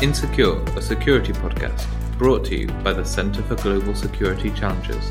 Insecure, 0.00 0.62
a 0.76 0.80
security 0.80 1.32
podcast, 1.32 1.84
brought 2.18 2.44
to 2.44 2.56
you 2.56 2.68
by 2.84 2.92
the 2.92 3.04
Centre 3.04 3.42
for 3.42 3.56
Global 3.56 3.96
Security 3.96 4.48
Challenges. 4.52 5.10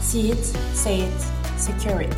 See 0.00 0.32
it, 0.32 0.42
say 0.42 1.02
it, 1.02 1.20
secure 1.56 2.00
it. 2.00 2.16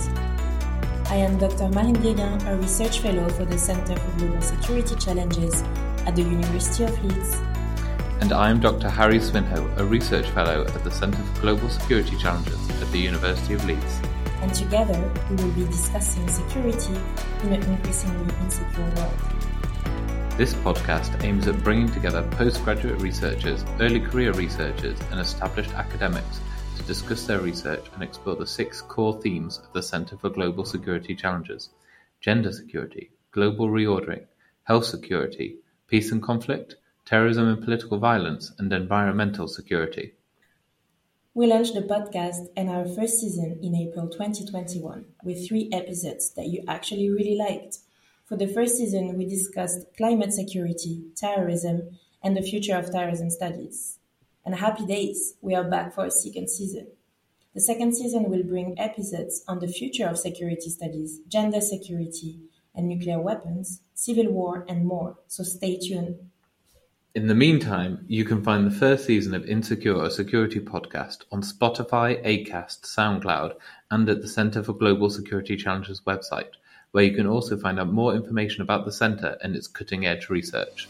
I 1.10 1.16
am 1.16 1.36
Dr. 1.36 1.68
Marine 1.68 1.96
Guéguin, 1.96 2.46
a 2.46 2.56
research 2.56 3.00
fellow 3.00 3.28
for 3.28 3.44
the 3.44 3.58
Centre 3.58 3.94
for 3.94 4.18
Global 4.20 4.40
Security 4.40 4.96
Challenges 4.96 5.62
at 6.06 6.16
the 6.16 6.22
University 6.22 6.84
of 6.84 7.04
Leeds. 7.04 7.42
And 8.22 8.32
I 8.32 8.48
am 8.48 8.58
Dr. 8.58 8.88
Harry 8.88 9.18
Swinhoe, 9.18 9.76
a 9.76 9.84
research 9.84 10.30
fellow 10.30 10.64
at 10.64 10.82
the 10.84 10.90
Centre 10.90 11.22
for 11.22 11.42
Global 11.42 11.68
Security 11.68 12.16
Challenges 12.16 12.70
at 12.80 12.90
the 12.90 13.00
University 13.00 13.52
of 13.52 13.62
Leeds. 13.66 14.00
And 14.40 14.54
together, 14.54 15.12
we 15.28 15.36
will 15.36 15.50
be 15.50 15.66
discussing 15.66 16.26
security 16.26 16.98
in 17.42 17.52
an 17.52 17.62
increasingly 17.64 18.34
insecure 18.40 18.90
world. 18.96 19.14
This 20.38 20.54
podcast 20.54 21.24
aims 21.24 21.48
at 21.48 21.64
bringing 21.64 21.90
together 21.90 22.22
postgraduate 22.30 23.00
researchers, 23.00 23.64
early 23.80 23.98
career 23.98 24.32
researchers, 24.34 24.96
and 25.10 25.18
established 25.18 25.72
academics 25.72 26.40
to 26.76 26.84
discuss 26.84 27.26
their 27.26 27.40
research 27.40 27.84
and 27.92 28.04
explore 28.04 28.36
the 28.36 28.46
six 28.46 28.80
core 28.80 29.20
themes 29.20 29.58
of 29.58 29.72
the 29.72 29.82
Centre 29.82 30.16
for 30.16 30.30
Global 30.30 30.64
Security 30.64 31.16
Challenges 31.16 31.70
gender 32.20 32.52
security, 32.52 33.10
global 33.32 33.68
reordering, 33.68 34.26
health 34.62 34.84
security, 34.84 35.56
peace 35.88 36.12
and 36.12 36.22
conflict, 36.22 36.76
terrorism 37.04 37.48
and 37.48 37.64
political 37.64 37.98
violence, 37.98 38.52
and 38.60 38.72
environmental 38.72 39.48
security. 39.48 40.12
We 41.34 41.48
launched 41.48 41.74
the 41.74 41.80
podcast 41.82 42.46
and 42.56 42.70
our 42.70 42.84
first 42.84 43.18
season 43.18 43.58
in 43.60 43.74
April 43.74 44.06
2021 44.06 45.04
with 45.24 45.48
three 45.48 45.68
episodes 45.72 46.30
that 46.34 46.46
you 46.46 46.62
actually 46.68 47.10
really 47.10 47.34
liked. 47.34 47.78
For 48.28 48.36
the 48.36 48.46
first 48.46 48.76
season, 48.76 49.16
we 49.16 49.24
discussed 49.24 49.86
climate 49.96 50.34
security, 50.34 51.02
terrorism, 51.16 51.98
and 52.22 52.36
the 52.36 52.42
future 52.42 52.76
of 52.76 52.92
terrorism 52.92 53.30
studies. 53.30 53.96
And 54.44 54.54
happy 54.54 54.84
days, 54.84 55.36
we 55.40 55.54
are 55.54 55.64
back 55.64 55.94
for 55.94 56.04
a 56.04 56.10
second 56.10 56.50
season. 56.50 56.88
The 57.54 57.62
second 57.62 57.96
season 57.96 58.28
will 58.28 58.42
bring 58.42 58.78
episodes 58.78 59.42
on 59.48 59.60
the 59.60 59.66
future 59.66 60.06
of 60.06 60.18
security 60.18 60.68
studies, 60.68 61.20
gender 61.26 61.62
security, 61.62 62.40
and 62.74 62.86
nuclear 62.86 63.18
weapons, 63.18 63.80
civil 63.94 64.30
war, 64.30 64.66
and 64.68 64.84
more. 64.84 65.16
So 65.26 65.42
stay 65.42 65.78
tuned. 65.78 66.18
In 67.14 67.28
the 67.28 67.34
meantime, 67.34 68.04
you 68.08 68.26
can 68.26 68.44
find 68.44 68.66
the 68.66 68.78
first 68.78 69.06
season 69.06 69.34
of 69.34 69.46
Insecure, 69.46 70.04
a 70.04 70.10
security 70.10 70.60
podcast 70.60 71.22
on 71.32 71.40
Spotify, 71.40 72.22
Acast, 72.26 72.82
SoundCloud, 72.82 73.54
and 73.90 74.06
at 74.10 74.20
the 74.20 74.28
Centre 74.28 74.62
for 74.62 74.74
Global 74.74 75.08
Security 75.08 75.56
Challenges 75.56 76.02
website 76.06 76.50
where 76.92 77.04
you 77.04 77.14
can 77.14 77.26
also 77.26 77.56
find 77.56 77.78
out 77.78 77.92
more 77.92 78.14
information 78.14 78.62
about 78.62 78.84
the 78.84 78.92
centre 78.92 79.36
and 79.42 79.54
its 79.54 79.66
cutting 79.66 80.06
edge 80.06 80.28
research. 80.28 80.88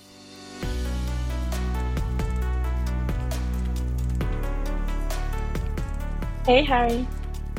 Hey, 6.47 6.65
Harry. 6.65 7.07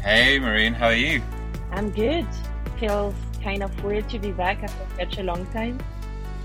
Hey, 0.02 0.40
Marine, 0.40 0.74
how 0.74 0.88
are 0.88 0.96
you? 0.96 1.22
I'm 1.72 1.92
good. 1.92 2.26
Feels 2.80 3.14
kind 3.44 3.62
of 3.62 3.84
weird 3.84 4.10
to 4.10 4.20
be 4.20 4.32
back 4.32 4.64
after 4.64 4.96
such 4.96 5.20
a 5.20 5.24
long 5.24 5.46
time. 5.48 5.80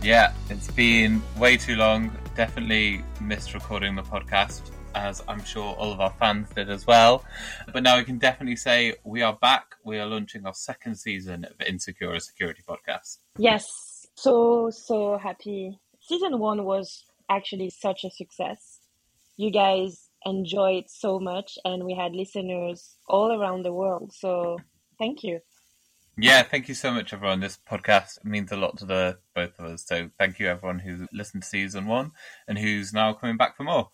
Yeah, 0.03 0.35
it's 0.51 0.71
been 0.71 1.23
way 1.39 1.57
too 1.57 1.77
long. 1.77 2.11
Definitely 2.37 3.03
missed 3.21 3.55
recording 3.55 3.95
the 3.95 4.03
podcast 4.03 4.74
as 4.95 5.23
I'm 5.29 5.45
sure 5.45 5.75
all 5.75 5.93
of 5.93 6.01
our 6.01 6.13
fans 6.19 6.49
did 6.51 6.71
as 6.71 6.87
well. 6.87 7.25
But 7.73 7.83
now 7.83 7.97
we 7.99 8.05
can 8.05 8.19
definitely 8.19 8.57
say 8.57 8.95
we 9.05 9.23
are 9.23 9.35
back. 9.35 9.75
We 9.85 9.99
are 9.99 10.07
launching 10.07 10.47
our 10.47 10.55
second 10.55 10.97
season 10.97 11.45
of 11.45 11.61
Insecure 11.67 12.19
Security 12.21 12.63
Podcast. 12.67 13.19
Yes, 13.39 13.67
so, 14.15 14.71
so 14.71 15.19
happy. 15.19 15.79
Season 16.01 16.39
one 16.39 16.65
was 16.65 17.05
actually 17.29 17.71
such 17.71 18.05
a 18.05 18.11
success. 18.11 18.81
You 19.37 19.51
guys 19.51 20.09
enjoyed 20.25 20.85
so 20.89 21.19
much, 21.19 21.59
and 21.65 21.85
we 21.85 21.95
had 21.95 22.13
listeners 22.13 22.97
all 23.09 23.33
around 23.33 23.65
the 23.65 23.73
world. 23.73 24.13
So, 24.15 24.59
thank 24.99 25.25
you. 25.25 25.41
Yeah, 26.17 26.45
thank 26.45 26.69
you 26.69 26.75
so 26.75 26.93
much, 26.93 27.13
everyone. 27.13 27.41
This 27.41 27.59
podcast 27.69 28.25
means 28.25 28.53
a 28.53 28.57
lot 28.57 28.79
to 28.79 28.87
the 28.87 29.19
both 29.35 29.59
of 29.59 29.65
us. 29.65 29.85
So, 29.85 30.11
thank 30.19 30.39
you, 30.39 30.47
everyone 30.47 30.79
who 30.79 31.09
listened 31.13 31.43
to 31.43 31.49
season 31.49 31.87
one 31.87 32.13
and 32.47 32.59
who's 32.59 32.93
now 32.93 33.13
coming 33.13 33.37
back 33.37 33.57
for 33.57 33.65
more. 33.65 33.91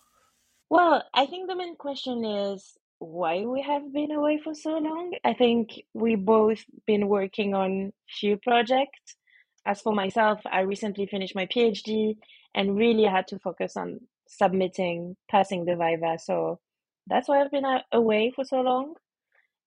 Well, 0.71 1.03
I 1.13 1.25
think 1.25 1.49
the 1.49 1.55
main 1.57 1.75
question 1.75 2.23
is 2.23 2.77
why 2.99 3.43
we 3.43 3.61
have 3.61 3.91
been 3.91 4.09
away 4.09 4.39
for 4.41 4.55
so 4.55 4.77
long. 4.77 5.11
I 5.21 5.33
think 5.33 5.83
we 5.93 6.15
both 6.15 6.63
been 6.87 7.09
working 7.09 7.53
on 7.53 7.91
few 8.07 8.37
projects. 8.37 9.17
As 9.65 9.81
for 9.81 9.93
myself, 9.93 10.39
I 10.49 10.61
recently 10.61 11.07
finished 11.07 11.35
my 11.35 11.45
PhD 11.45 12.15
and 12.55 12.77
really 12.77 13.03
had 13.03 13.27
to 13.27 13.39
focus 13.39 13.75
on 13.75 13.99
submitting, 14.29 15.17
passing 15.29 15.65
the 15.65 15.75
Viva. 15.75 16.17
So 16.19 16.61
that's 17.05 17.27
why 17.27 17.41
I've 17.41 17.51
been 17.51 17.65
uh, 17.65 17.81
away 17.91 18.31
for 18.33 18.45
so 18.45 18.61
long 18.61 18.93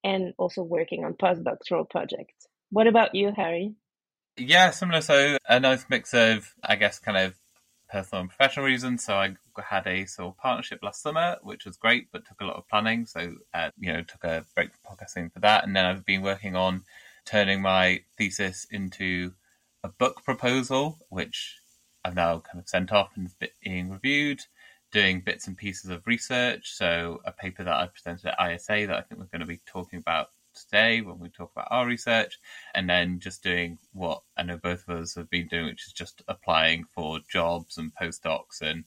and 0.02 0.32
also 0.38 0.62
working 0.62 1.04
on 1.04 1.12
postdoctoral 1.12 1.90
projects. 1.90 2.46
What 2.70 2.86
about 2.86 3.14
you, 3.14 3.30
Harry? 3.36 3.74
Yeah, 4.38 4.70
similar. 4.70 5.02
So 5.02 5.36
a 5.46 5.60
nice 5.60 5.84
mix 5.90 6.14
of, 6.14 6.54
I 6.62 6.76
guess, 6.76 6.98
kind 6.98 7.18
of 7.18 7.34
personal 7.88 8.22
and 8.22 8.30
professional 8.30 8.66
reasons. 8.66 9.04
So 9.04 9.14
I 9.14 9.34
had 9.62 9.86
a 9.86 10.06
sort 10.06 10.28
of 10.28 10.38
partnership 10.38 10.80
last 10.82 11.02
summer, 11.02 11.36
which 11.42 11.64
was 11.64 11.76
great, 11.76 12.08
but 12.12 12.26
took 12.26 12.40
a 12.40 12.44
lot 12.44 12.56
of 12.56 12.68
planning. 12.68 13.06
So 13.06 13.36
uh, 13.52 13.70
you 13.78 13.92
know, 13.92 14.02
took 14.02 14.24
a 14.24 14.44
break 14.54 14.70
from 14.72 14.96
podcasting 14.96 15.32
for 15.32 15.40
that, 15.40 15.64
and 15.64 15.74
then 15.74 15.84
I've 15.84 16.04
been 16.04 16.22
working 16.22 16.56
on 16.56 16.84
turning 17.24 17.62
my 17.62 18.00
thesis 18.18 18.66
into 18.70 19.32
a 19.82 19.88
book 19.88 20.22
proposal, 20.24 20.98
which 21.08 21.58
I've 22.04 22.14
now 22.14 22.40
kind 22.40 22.58
of 22.58 22.68
sent 22.68 22.92
off 22.92 23.12
and 23.16 23.26
is 23.26 23.36
being 23.62 23.90
reviewed. 23.90 24.42
Doing 24.92 25.22
bits 25.26 25.48
and 25.48 25.56
pieces 25.56 25.90
of 25.90 26.06
research. 26.06 26.72
So 26.72 27.20
a 27.24 27.32
paper 27.32 27.64
that 27.64 27.74
I 27.74 27.88
presented 27.88 28.26
at 28.26 28.52
ISA 28.52 28.86
that 28.86 28.96
I 28.96 29.00
think 29.00 29.20
we're 29.20 29.26
going 29.26 29.40
to 29.40 29.46
be 29.46 29.60
talking 29.66 29.98
about 29.98 30.28
today 30.54 31.00
when 31.00 31.18
we 31.18 31.28
talk 31.28 31.52
about 31.52 31.68
our 31.70 31.86
research, 31.86 32.38
and 32.74 32.88
then 32.88 33.20
just 33.20 33.42
doing 33.42 33.78
what 33.92 34.22
I 34.36 34.42
know 34.42 34.56
both 34.56 34.88
of 34.88 35.00
us 35.00 35.14
have 35.16 35.30
been 35.30 35.48
doing, 35.48 35.66
which 35.66 35.86
is 35.86 35.92
just 35.92 36.22
applying 36.28 36.84
for 36.84 37.20
jobs 37.30 37.78
and 37.78 37.92
postdocs 37.94 38.60
and 38.60 38.84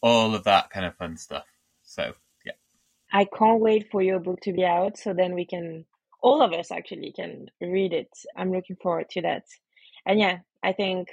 all 0.00 0.34
of 0.34 0.44
that 0.44 0.70
kind 0.70 0.86
of 0.86 0.96
fun 0.96 1.16
stuff. 1.16 1.46
So, 1.84 2.12
yeah. 2.44 2.52
I 3.12 3.24
can't 3.36 3.60
wait 3.60 3.90
for 3.90 4.02
your 4.02 4.18
book 4.18 4.40
to 4.42 4.52
be 4.52 4.64
out 4.64 4.98
so 4.98 5.14
then 5.14 5.34
we 5.34 5.44
can, 5.44 5.84
all 6.22 6.42
of 6.42 6.52
us 6.52 6.70
actually, 6.70 7.12
can 7.12 7.50
read 7.60 7.92
it. 7.92 8.10
I'm 8.36 8.52
looking 8.52 8.76
forward 8.76 9.10
to 9.10 9.22
that. 9.22 9.44
And 10.06 10.18
yeah, 10.18 10.38
I 10.62 10.72
think, 10.72 11.08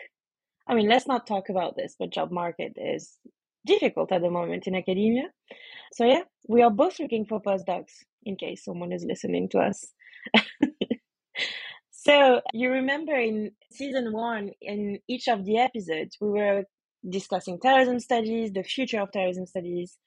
I 0.68 0.76
mean, 0.76 0.88
let's 0.88 1.08
not 1.08 1.28
talk 1.28 1.50
about 1.50 1.76
this, 1.76 1.96
but 1.98 2.12
job 2.12 2.32
market 2.32 2.74
is 2.78 3.18
difficult 3.66 4.12
at 4.12 4.22
the 4.22 4.30
moment 4.30 4.68
in 4.68 4.76
academia. 4.76 5.30
So 5.94 6.06
yeah, 6.06 6.22
we 6.48 6.62
are 6.62 6.72
both 6.72 7.00
looking 7.00 7.26
for 7.26 7.42
postdocs 7.42 8.04
in 8.24 8.36
case 8.36 8.66
someone 8.66 8.92
is 8.92 9.06
listening 9.06 9.50
to 9.50 9.60
us. 9.60 9.94
so 11.92 12.42
you 12.54 12.72
remember 12.72 13.16
in 13.16 13.52
season 13.72 14.12
one, 14.12 14.52
in 14.62 15.00
each 15.08 15.28
of 15.28 15.46
the 15.46 15.58
episodes, 15.58 16.18
we 16.22 16.30
were 16.30 16.64
discussing 17.08 17.60
terrorism 17.60 18.00
studies, 18.00 18.52
the 18.52 18.64
future 18.64 19.02
of 19.02 19.12
terrorism 19.12 19.46
studies, 19.46 19.98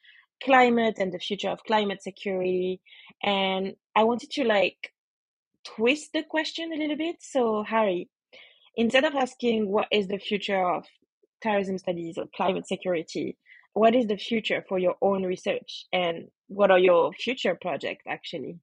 climate 0.43 0.97
and 0.99 1.13
the 1.13 1.19
future 1.19 1.49
of 1.49 1.63
climate 1.65 2.03
security. 2.03 2.81
And 3.23 3.75
I 3.95 4.05
wanted 4.05 4.31
to 4.33 4.45
like 4.45 4.93
twist 5.65 6.11
the 6.13 6.23
question 6.23 6.73
a 6.73 6.77
little 6.77 6.97
bit. 6.97 7.17
So 7.21 7.63
Harry, 7.63 8.09
instead 8.77 9.05
of 9.05 9.15
asking 9.15 9.69
what 9.69 9.89
is 9.91 10.09
the 10.09 10.19
future 10.19 10.67
of 10.67 10.85
terrorism 11.43 11.79
studies 11.79 12.19
or 12.19 12.27
climate 12.35 12.67
security, 12.67 13.37
what 13.75 13.95
is 13.95 14.07
the 14.07 14.17
future 14.17 14.65
for 14.69 14.79
your 14.79 14.97
own 15.01 15.25
research 15.25 15.87
and 15.93 16.29
what 16.49 16.71
are 16.71 16.79
your 16.79 17.13
future 17.13 17.57
projects 17.61 18.05
actually? 18.07 18.59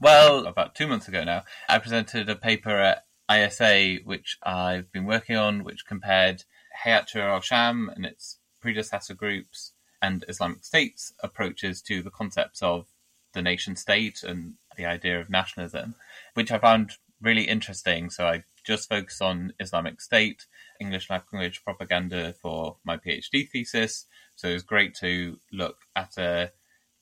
Well, 0.00 0.46
about 0.46 0.74
two 0.74 0.86
months 0.86 1.08
ago 1.08 1.24
now, 1.24 1.42
I 1.68 1.78
presented 1.78 2.28
a 2.28 2.36
paper 2.36 2.78
at 2.78 3.04
ISA, 3.30 3.98
which 4.04 4.38
I've 4.42 4.90
been 4.92 5.04
working 5.04 5.36
on, 5.36 5.64
which 5.64 5.86
compared 5.86 6.44
Hayat 6.84 7.14
al-Sham 7.14 7.90
and 7.94 8.06
its 8.06 8.38
predecessor 8.60 9.14
groups 9.14 9.72
and 10.02 10.24
Islamic 10.28 10.64
State's 10.64 11.12
approaches 11.20 11.82
to 11.82 12.02
the 12.02 12.10
concepts 12.10 12.62
of 12.62 12.86
the 13.32 13.42
nation 13.42 13.76
state 13.76 14.22
and 14.22 14.54
the 14.76 14.86
idea 14.86 15.20
of 15.20 15.30
nationalism, 15.30 15.94
which 16.34 16.50
I 16.50 16.58
found 16.58 16.92
really 17.20 17.44
interesting. 17.44 18.10
So 18.10 18.26
I 18.26 18.44
just 18.70 18.88
focus 18.88 19.20
on 19.20 19.52
Islamic 19.58 20.00
State, 20.00 20.46
English 20.80 21.10
language 21.10 21.64
propaganda 21.64 22.34
for 22.40 22.76
my 22.84 22.96
PhD 22.96 23.48
thesis. 23.48 24.06
So 24.36 24.48
it 24.48 24.52
was 24.52 24.62
great 24.62 24.94
to 25.00 25.38
look 25.52 25.78
at 25.96 26.16
a 26.16 26.52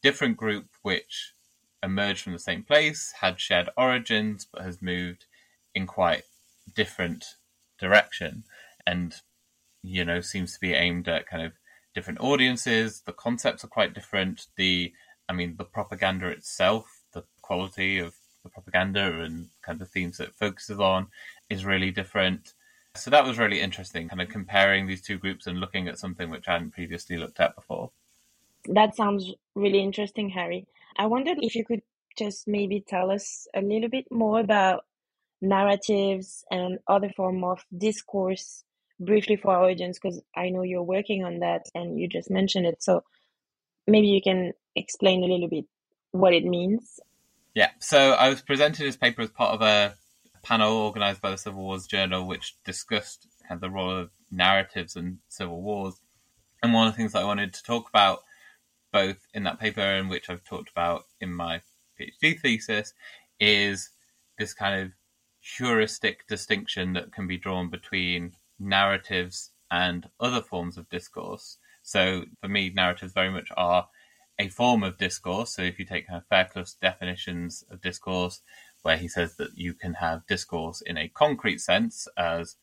different 0.02 0.38
group 0.38 0.68
which 0.80 1.34
emerged 1.82 2.22
from 2.22 2.32
the 2.32 2.38
same 2.38 2.62
place, 2.62 3.12
had 3.20 3.38
shared 3.38 3.68
origins, 3.76 4.46
but 4.50 4.62
has 4.62 4.80
moved 4.80 5.26
in 5.74 5.86
quite 5.86 6.22
different 6.74 7.36
direction. 7.78 8.44
And 8.86 9.14
you 9.82 10.06
know, 10.06 10.22
seems 10.22 10.54
to 10.54 10.60
be 10.60 10.72
aimed 10.72 11.06
at 11.06 11.26
kind 11.26 11.44
of 11.44 11.52
different 11.94 12.20
audiences. 12.20 13.02
The 13.04 13.12
concepts 13.12 13.62
are 13.62 13.68
quite 13.68 13.94
different. 13.94 14.46
The, 14.56 14.92
I 15.28 15.34
mean, 15.34 15.56
the 15.56 15.64
propaganda 15.64 16.28
itself, 16.28 17.02
the 17.12 17.24
quality 17.42 17.98
of 17.98 18.14
the 18.42 18.48
propaganda 18.48 19.20
and 19.20 19.48
kind 19.62 19.80
of 19.80 19.80
the 19.80 19.92
themes 19.92 20.18
that 20.18 20.28
it 20.28 20.34
focuses 20.34 20.80
on 20.80 21.08
is 21.50 21.64
really 21.64 21.90
different. 21.90 22.54
So 22.94 23.10
that 23.10 23.24
was 23.24 23.38
really 23.38 23.60
interesting, 23.60 24.08
kind 24.08 24.20
of 24.20 24.28
comparing 24.28 24.86
these 24.86 25.02
two 25.02 25.18
groups 25.18 25.46
and 25.46 25.60
looking 25.60 25.88
at 25.88 25.98
something 25.98 26.30
which 26.30 26.48
I 26.48 26.54
hadn't 26.54 26.72
previously 26.72 27.16
looked 27.16 27.40
at 27.40 27.54
before. 27.54 27.90
That 28.66 28.96
sounds 28.96 29.32
really 29.54 29.80
interesting, 29.80 30.30
Harry. 30.30 30.66
I 30.96 31.06
wondered 31.06 31.38
if 31.40 31.54
you 31.54 31.64
could 31.64 31.82
just 32.16 32.48
maybe 32.48 32.84
tell 32.86 33.10
us 33.10 33.46
a 33.54 33.62
little 33.62 33.88
bit 33.88 34.06
more 34.10 34.40
about 34.40 34.84
narratives 35.40 36.44
and 36.50 36.78
other 36.88 37.10
form 37.16 37.44
of 37.44 37.64
discourse 37.76 38.64
briefly 39.00 39.36
for 39.36 39.54
our 39.54 39.70
audience 39.70 39.98
because 39.98 40.20
I 40.34 40.50
know 40.50 40.62
you're 40.62 40.82
working 40.82 41.24
on 41.24 41.38
that 41.38 41.66
and 41.74 41.98
you 41.98 42.08
just 42.08 42.30
mentioned 42.30 42.66
it. 42.66 42.82
So 42.82 43.04
maybe 43.86 44.08
you 44.08 44.20
can 44.20 44.52
explain 44.74 45.22
a 45.22 45.26
little 45.26 45.48
bit 45.48 45.66
what 46.10 46.34
it 46.34 46.44
means. 46.44 46.98
Yeah, 47.54 47.70
so 47.78 48.12
I 48.12 48.28
was 48.28 48.42
presented 48.42 48.84
this 48.84 48.96
paper 48.96 49.22
as 49.22 49.30
part 49.30 49.54
of 49.54 49.62
a 49.62 49.96
panel 50.42 50.72
organized 50.72 51.20
by 51.20 51.30
the 51.30 51.38
Civil 51.38 51.62
Wars 51.62 51.86
Journal, 51.86 52.26
which 52.26 52.56
discussed 52.64 53.26
the 53.60 53.70
role 53.70 53.96
of 53.96 54.10
narratives 54.30 54.96
in 54.96 55.18
civil 55.28 55.62
wars. 55.62 56.00
And 56.62 56.72
one 56.72 56.86
of 56.86 56.92
the 56.92 56.96
things 56.96 57.12
that 57.12 57.22
I 57.22 57.26
wanted 57.26 57.54
to 57.54 57.62
talk 57.62 57.88
about, 57.88 58.20
both 58.92 59.26
in 59.32 59.44
that 59.44 59.60
paper 59.60 59.80
and 59.80 60.08
which 60.08 60.28
I've 60.28 60.44
talked 60.44 60.70
about 60.70 61.04
in 61.20 61.32
my 61.32 61.62
PhD 61.98 62.40
thesis, 62.40 62.92
is 63.40 63.90
this 64.38 64.54
kind 64.54 64.82
of 64.82 64.92
heuristic 65.40 66.26
distinction 66.26 66.92
that 66.94 67.12
can 67.12 67.26
be 67.26 67.38
drawn 67.38 67.70
between 67.70 68.32
narratives 68.58 69.52
and 69.70 70.08
other 70.20 70.42
forms 70.42 70.76
of 70.76 70.88
discourse. 70.88 71.58
So 71.82 72.24
for 72.40 72.48
me, 72.48 72.70
narratives 72.74 73.12
very 73.12 73.30
much 73.30 73.48
are 73.56 73.88
a 74.38 74.48
form 74.48 74.82
of 74.82 74.98
discourse. 74.98 75.54
So 75.54 75.62
if 75.62 75.78
you 75.78 75.84
take 75.84 76.06
kind 76.06 76.18
of 76.18 76.26
Fairclough's 76.28 76.74
definitions 76.74 77.64
of 77.70 77.80
discourse, 77.80 78.40
where 78.88 78.96
he 78.96 79.06
says 79.06 79.36
that 79.36 79.50
you 79.54 79.74
can 79.74 79.92
have 79.92 80.26
discourse 80.26 80.80
in 80.80 80.96
a 80.96 81.08
concrete 81.08 81.60
sense 81.60 82.08
as 82.16 82.56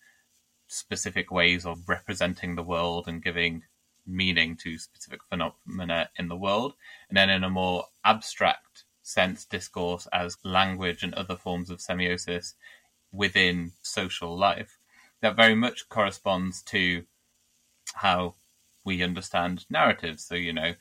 specific 0.67 1.29
ways 1.29 1.67
of 1.67 1.87
representing 1.87 2.55
the 2.55 2.63
world 2.63 3.07
and 3.07 3.23
giving 3.23 3.61
meaning 4.07 4.57
to 4.57 4.79
specific 4.79 5.19
phenomena 5.29 6.09
in 6.17 6.27
the 6.27 6.35
world, 6.35 6.73
and 7.09 7.15
then 7.15 7.29
in 7.29 7.43
a 7.43 7.49
more 7.51 7.85
abstract 8.03 8.85
sense, 9.03 9.45
discourse 9.45 10.07
as 10.11 10.35
language 10.43 11.03
and 11.03 11.13
other 11.13 11.35
forms 11.35 11.69
of 11.69 11.77
semiosis 11.77 12.55
within 13.11 13.73
social 13.83 14.35
life. 14.35 14.79
That 15.21 15.35
very 15.35 15.53
much 15.53 15.89
corresponds 15.89 16.63
to 16.63 17.03
how 17.93 18.33
we 18.83 19.03
understand 19.03 19.67
narratives. 19.69 20.25
So, 20.25 20.33
you 20.33 20.53
know, 20.53 20.73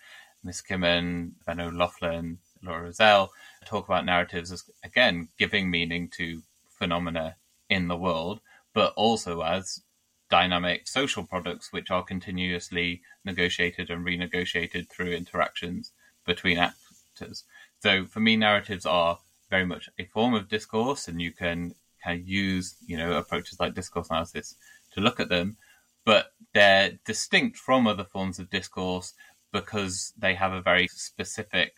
Miskimmon, 0.43 1.35
Ben 1.44 1.61
O'Loughlin, 1.61 2.38
Laura 2.62 2.85
Roselle 2.85 3.31
talk 3.64 3.88
about 3.88 4.05
narratives 4.05 4.52
as, 4.52 4.64
again, 4.84 5.28
giving 5.38 5.70
meaning 5.70 6.08
to 6.16 6.43
phenomena 6.69 7.37
in 7.69 7.88
the 7.88 7.96
world, 7.96 8.40
but 8.72 8.93
also 8.96 9.43
as 9.43 9.82
dynamic 10.31 10.88
social 10.88 11.25
products 11.25 11.72
which 11.72 11.90
are 11.90 12.02
continuously 12.02 13.00
negotiated 13.25 13.90
and 13.90 14.05
renegotiated 14.05 14.88
through 14.88 15.12
interactions 15.12 15.93
between 16.26 16.58
actors. 16.58 17.44
So 17.81 18.05
for 18.06 18.20
me, 18.20 18.37
narratives 18.37 18.87
are 18.87 19.19
very 19.50 19.67
much 19.67 19.88
a 19.99 20.05
form 20.06 20.34
of 20.34 20.49
discourse, 20.49 21.06
and 21.08 21.20
you 21.20 21.32
can 21.32 21.75
kind 22.02 22.20
of 22.20 22.28
use, 22.28 22.76
you 22.87 22.96
know, 22.96 23.12
approaches 23.12 23.60
like 23.60 23.75
discourse 23.75 24.10
analysis 24.10 24.56
to 24.93 25.00
look 25.00 25.20
at 25.20 25.28
them, 25.28 25.56
but 26.05 26.32
they're 26.52 26.99
distinct 27.05 27.56
from 27.56 27.87
other 27.87 28.05
forms 28.05 28.38
of 28.38 28.50
discourse 28.50 29.14
because 29.52 30.12
they 30.19 30.34
have 30.34 30.52
a 30.52 30.60
very 30.60 30.88
specific 30.88 31.76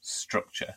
structure. 0.00 0.74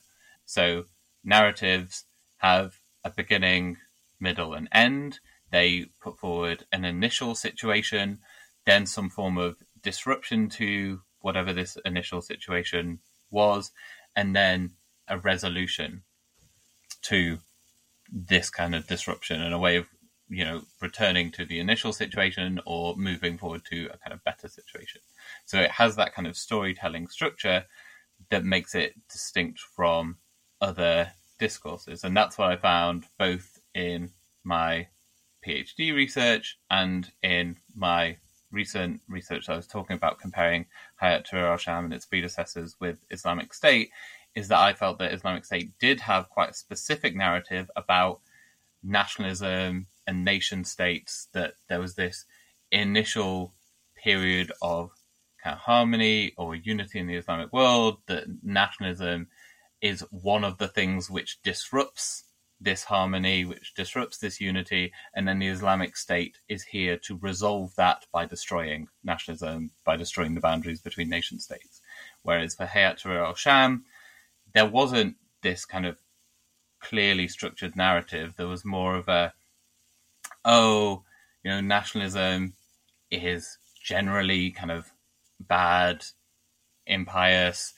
So 0.49 0.85
narratives 1.23 2.05
have 2.37 2.79
a 3.03 3.11
beginning, 3.11 3.77
middle, 4.19 4.55
and 4.55 4.67
end. 4.71 5.19
They 5.51 5.91
put 6.01 6.17
forward 6.17 6.65
an 6.71 6.85
initial 6.85 7.35
situation, 7.35 8.17
then 8.65 8.87
some 8.87 9.11
form 9.11 9.37
of 9.37 9.57
disruption 9.83 10.49
to 10.57 11.01
whatever 11.19 11.53
this 11.53 11.77
initial 11.85 12.23
situation 12.23 12.97
was, 13.29 13.71
and 14.15 14.35
then 14.35 14.71
a 15.07 15.19
resolution 15.19 16.01
to 17.03 17.37
this 18.11 18.49
kind 18.49 18.73
of 18.73 18.87
disruption 18.87 19.43
and 19.43 19.53
a 19.53 19.59
way 19.59 19.75
of 19.75 19.85
you 20.29 20.43
know 20.43 20.63
returning 20.81 21.29
to 21.33 21.45
the 21.45 21.59
initial 21.59 21.93
situation 21.93 22.59
or 22.65 22.95
moving 22.95 23.37
forward 23.37 23.61
to 23.65 23.85
a 23.93 23.97
kind 23.99 24.13
of 24.13 24.23
better 24.23 24.47
situation 24.47 25.01
so 25.45 25.59
it 25.59 25.71
has 25.71 25.95
that 25.95 26.13
kind 26.13 26.27
of 26.27 26.35
storytelling 26.35 27.07
structure 27.07 27.65
that 28.29 28.43
makes 28.43 28.75
it 28.75 28.93
distinct 29.11 29.59
from 29.59 30.17
other 30.61 31.11
discourses 31.39 32.03
and 32.03 32.15
that's 32.15 32.37
what 32.37 32.49
i 32.49 32.55
found 32.55 33.05
both 33.17 33.59
in 33.73 34.11
my 34.43 34.87
phd 35.45 35.93
research 35.95 36.57
and 36.69 37.11
in 37.23 37.55
my 37.75 38.15
recent 38.51 38.99
research 39.07 39.47
i 39.47 39.55
was 39.55 39.67
talking 39.67 39.95
about 39.95 40.19
comparing 40.19 40.65
hayat 41.01 41.25
tahrir 41.25 41.49
al-sham 41.49 41.85
and 41.85 41.93
its 41.93 42.05
predecessors 42.05 42.75
with 42.79 42.97
islamic 43.09 43.53
state 43.53 43.89
is 44.35 44.47
that 44.49 44.59
I 44.59 44.73
felt 44.73 44.99
that 44.99 45.13
Islamic 45.13 45.45
State 45.45 45.71
did 45.79 46.01
have 46.01 46.29
quite 46.29 46.51
a 46.51 46.53
specific 46.53 47.15
narrative 47.15 47.69
about 47.75 48.21
nationalism 48.83 49.87
and 50.07 50.25
nation 50.25 50.63
states, 50.63 51.27
that 51.33 51.55
there 51.67 51.79
was 51.79 51.95
this 51.95 52.25
initial 52.71 53.53
period 53.95 54.51
of 54.61 54.91
kind 55.43 55.55
of 55.55 55.59
harmony 55.59 56.33
or 56.37 56.55
unity 56.55 56.99
in 56.99 57.07
the 57.07 57.15
Islamic 57.15 57.51
world, 57.51 57.97
that 58.07 58.25
nationalism 58.43 59.27
is 59.81 60.01
one 60.11 60.43
of 60.43 60.57
the 60.57 60.67
things 60.67 61.09
which 61.09 61.41
disrupts 61.43 62.23
this 62.61 62.83
harmony, 62.83 63.45
which 63.45 63.73
disrupts 63.73 64.17
this 64.17 64.41
unity, 64.41 64.91
and 65.15 65.27
then 65.27 65.39
the 65.39 65.47
Islamic 65.47 65.95
State 65.95 66.39
is 66.49 66.63
here 66.63 66.97
to 66.97 67.17
resolve 67.17 67.73
that 67.75 68.05
by 68.11 68.25
destroying 68.25 68.89
nationalism, 69.03 69.71
by 69.85 69.95
destroying 69.95 70.35
the 70.35 70.41
boundaries 70.41 70.81
between 70.81 71.09
nation 71.09 71.39
states. 71.39 71.81
Whereas 72.23 72.55
for 72.55 72.65
Hayat 72.65 73.01
Tahrir 73.01 73.25
al-Sham, 73.25 73.85
there 74.53 74.65
wasn't 74.65 75.15
this 75.41 75.63
kind 75.63 75.85
of 75.85 75.97
clearly 76.81 77.27
structured 77.27 77.75
narrative. 77.75 78.33
There 78.35 78.47
was 78.47 78.65
more 78.65 78.95
of 78.95 79.07
a, 79.07 79.33
oh, 80.43 81.03
you 81.43 81.51
know, 81.51 81.61
nationalism 81.61 82.53
is 83.09 83.57
generally 83.81 84.51
kind 84.51 84.71
of 84.71 84.91
bad, 85.39 86.05
impious, 86.85 87.73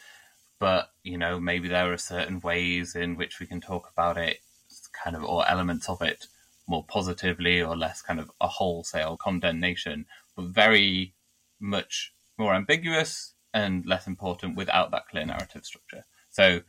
but 0.62 0.92
you 1.04 1.18
know, 1.18 1.40
maybe 1.40 1.68
there 1.68 1.92
are 1.92 1.98
certain 1.98 2.40
ways 2.40 2.96
in 2.96 3.16
which 3.16 3.40
we 3.40 3.48
can 3.48 3.60
talk 3.60 3.90
about 3.92 4.16
it, 4.16 4.38
kind 4.94 5.15
of, 5.15 5.24
or 5.24 5.50
elements 5.50 5.89
of 5.89 6.03
it 6.03 6.27
more 6.68 6.86
positively 6.88 7.60
or 7.60 7.75
less 7.75 8.03
kind 8.03 8.20
of 8.20 8.30
a 8.39 8.48
wholesale 8.48 9.18
condemnation, 9.18 10.06
but 10.36 10.46
very 10.46 11.15
much 11.60 12.13
more 12.38 12.53
ambiguous 12.53 13.34
and 13.56 13.88
less 13.88 14.06
important 14.06 14.56
without 14.56 14.91
that 14.91 15.08
clear 15.10 15.25
narrative 15.25 15.65
structure. 15.65 16.06
So 16.30 16.62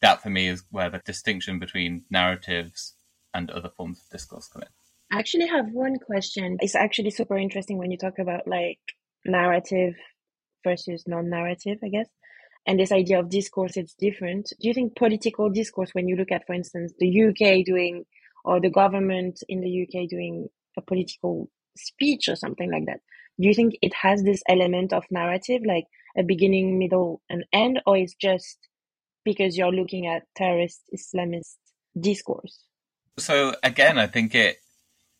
that 0.00 0.22
for 0.22 0.30
me 0.30 0.46
is 0.46 0.62
where 0.70 0.88
the 0.88 1.02
distinction 1.04 1.58
between 1.58 2.04
narratives 2.08 2.94
and 3.34 3.50
other 3.50 3.70
forms 3.76 3.98
of 3.98 4.10
discourse 4.10 4.46
come 4.46 4.62
in. 4.62 4.68
I 5.12 5.18
actually 5.18 5.48
have 5.48 5.66
one 5.72 5.98
question. 5.98 6.56
It's 6.60 6.76
actually 6.76 7.10
super 7.10 7.36
interesting 7.36 7.78
when 7.78 7.90
you 7.90 7.98
talk 7.98 8.20
about 8.20 8.46
like 8.46 8.78
narrative 9.24 9.94
versus 10.62 11.02
non-narrative, 11.08 11.78
I 11.82 11.88
guess. 11.88 12.08
And 12.66 12.78
this 12.78 12.92
idea 12.92 13.18
of 13.18 13.30
discourse, 13.30 13.76
it's 13.76 13.94
different. 13.94 14.52
Do 14.60 14.68
you 14.68 14.74
think 14.74 14.96
political 14.96 15.48
discourse, 15.50 15.90
when 15.92 16.08
you 16.08 16.16
look 16.16 16.30
at, 16.30 16.46
for 16.46 16.52
instance, 16.52 16.92
the 16.98 17.28
UK 17.28 17.64
doing, 17.64 18.04
or 18.44 18.60
the 18.60 18.70
government 18.70 19.42
in 19.48 19.60
the 19.60 19.82
UK 19.82 20.08
doing 20.08 20.48
a 20.76 20.82
political 20.82 21.50
speech 21.76 22.28
or 22.28 22.36
something 22.36 22.70
like 22.70 22.86
that, 22.86 23.00
do 23.40 23.48
you 23.48 23.54
think 23.54 23.74
it 23.80 23.94
has 23.94 24.22
this 24.22 24.42
element 24.48 24.92
of 24.92 25.04
narrative, 25.10 25.62
like 25.66 25.86
a 26.16 26.22
beginning, 26.22 26.78
middle, 26.78 27.22
and 27.30 27.44
end, 27.52 27.80
or 27.86 27.96
is 27.96 28.14
just 28.20 28.58
because 29.24 29.56
you're 29.56 29.72
looking 29.72 30.06
at 30.06 30.22
terrorist 30.36 30.82
Islamist 30.94 31.56
discourse? 31.98 32.64
So 33.18 33.54
again, 33.62 33.98
I 33.98 34.06
think 34.06 34.34
it 34.34 34.58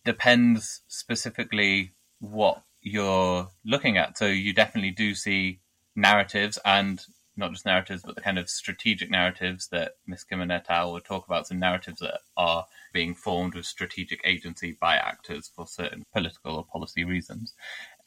depends 0.05 0.83
specifically 0.89 1.93
what 2.19 2.63
you're 2.83 3.49
looking 3.65 3.97
at. 3.99 4.19
So 4.19 4.27
you 4.27 4.53
definitely 4.53 4.91
do 4.91 5.15
see 5.15 5.61
narratives 5.97 6.59
and 6.65 7.01
not 7.37 7.53
just 7.53 7.67
narratives, 7.67 8.03
but 8.03 8.15
the 8.15 8.21
kind 8.21 8.39
of 8.39 8.51
strategic 8.51 9.11
narratives 9.11 9.69
that 9.69 9.93
Miskimmon 10.07 10.51
et 10.51 10.67
al. 10.69 10.93
would 10.93 11.05
talk 11.05 11.27
about. 11.27 11.47
Some 11.47 11.59
narratives 11.59 12.01
that 12.01 12.21
are 12.37 12.67
being 12.93 13.15
formed 13.15 13.55
with 13.55 13.67
strategic 13.67 14.21
agency 14.25 14.77
by 14.81 14.97
actors 14.97 15.51
for 15.55 15.67
certain 15.67 16.05
political 16.13 16.57
or 16.57 16.65
policy 16.65 17.05
reasons. 17.05 17.55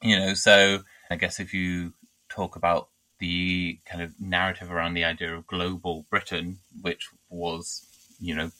You 0.01 0.19
know, 0.19 0.33
so 0.33 0.83
I 1.09 1.15
guess 1.15 1.39
if 1.39 1.53
you 1.53 1.93
talk 2.29 2.55
about 2.55 2.89
the 3.19 3.79
kind 3.85 4.01
of 4.01 4.19
narrative 4.19 4.71
around 4.71 4.93
the 4.93 5.05
idea 5.05 5.33
of 5.33 5.47
global 5.47 6.05
Britain, 6.09 6.59
which 6.81 7.09
was, 7.29 7.85
you 8.19 8.35
know, 8.35 8.51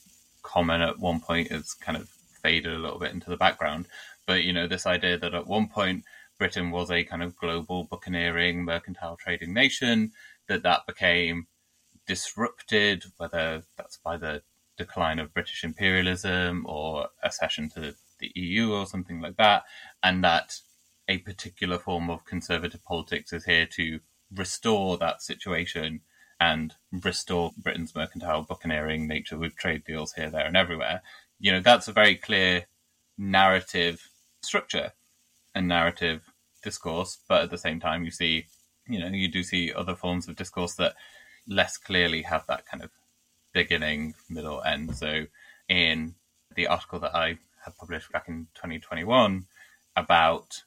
common 0.41 0.81
at 0.81 0.99
one 0.99 1.19
point, 1.19 1.51
has 1.51 1.73
kind 1.73 1.97
of 1.97 2.09
faded 2.41 2.73
a 2.73 2.79
little 2.79 2.99
bit 2.99 3.11
into 3.11 3.29
the 3.29 3.37
background. 3.37 3.87
But, 4.25 4.43
you 4.43 4.53
know, 4.53 4.67
this 4.67 4.85
idea 4.85 5.17
that 5.17 5.33
at 5.33 5.47
one 5.47 5.67
point 5.67 6.05
Britain 6.37 6.71
was 6.71 6.91
a 6.91 7.03
kind 7.03 7.21
of 7.23 7.35
global 7.35 7.83
buccaneering, 7.85 8.63
mercantile 8.63 9.17
trading 9.17 9.53
nation, 9.53 10.11
that 10.47 10.63
that 10.63 10.85
became 10.87 11.47
disrupted, 12.07 13.05
whether 13.17 13.63
that's 13.77 13.97
by 13.97 14.17
the 14.17 14.41
decline 14.77 15.19
of 15.19 15.33
British 15.33 15.63
imperialism 15.63 16.65
or 16.67 17.07
accession 17.23 17.69
to 17.69 17.95
the 18.19 18.31
EU 18.35 18.73
or 18.73 18.85
something 18.85 19.21
like 19.21 19.37
that, 19.37 19.63
and 20.01 20.23
that 20.23 20.59
a 21.07 21.17
particular 21.19 21.77
form 21.77 22.09
of 22.09 22.25
conservative 22.25 22.83
politics 22.83 23.33
is 23.33 23.45
here 23.45 23.65
to 23.65 23.99
restore 24.33 24.97
that 24.97 25.21
situation 25.21 26.01
and 26.39 26.73
restore 26.91 27.51
Britain's 27.57 27.95
mercantile 27.95 28.43
buccaneering 28.43 29.07
nature 29.07 29.37
with 29.37 29.55
trade 29.55 29.83
deals 29.85 30.13
here, 30.13 30.29
there, 30.29 30.45
and 30.45 30.57
everywhere. 30.57 31.01
You 31.39 31.51
know, 31.51 31.59
that's 31.59 31.87
a 31.87 31.93
very 31.93 32.15
clear 32.15 32.65
narrative 33.17 34.09
structure 34.41 34.93
and 35.53 35.67
narrative 35.67 36.33
discourse, 36.63 37.19
but 37.27 37.43
at 37.43 37.51
the 37.51 37.57
same 37.57 37.79
time, 37.79 38.03
you 38.03 38.11
see, 38.11 38.45
you 38.87 38.99
know, 38.99 39.07
you 39.07 39.27
do 39.27 39.43
see 39.43 39.71
other 39.71 39.95
forms 39.95 40.27
of 40.27 40.35
discourse 40.35 40.75
that 40.75 40.95
less 41.47 41.77
clearly 41.77 42.23
have 42.23 42.45
that 42.47 42.65
kind 42.65 42.83
of 42.83 42.89
beginning, 43.53 44.15
middle, 44.29 44.61
end. 44.63 44.95
So, 44.95 45.25
in 45.69 46.15
the 46.55 46.67
article 46.67 46.99
that 46.99 47.15
I 47.15 47.37
had 47.63 47.77
published 47.77 48.11
back 48.11 48.27
in 48.27 48.47
2021 48.55 49.45
about 49.95 50.63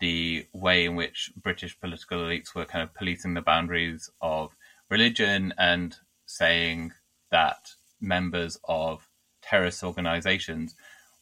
the 0.00 0.46
way 0.52 0.86
in 0.86 0.96
which 0.96 1.30
British 1.36 1.78
political 1.78 2.18
elites 2.18 2.54
were 2.54 2.64
kind 2.64 2.82
of 2.82 2.94
policing 2.94 3.34
the 3.34 3.42
boundaries 3.42 4.10
of 4.20 4.56
religion 4.88 5.52
and 5.58 5.96
saying 6.26 6.92
that 7.30 7.72
members 8.00 8.58
of 8.64 9.08
terrorist 9.42 9.84
organizations 9.84 10.74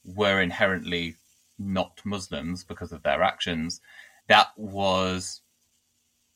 were 0.04 0.40
inherently 0.40 1.16
not 1.58 2.00
Muslims 2.04 2.64
because 2.64 2.92
of 2.92 3.02
their 3.02 3.22
actions, 3.22 3.80
that 4.28 4.48
was 4.56 5.40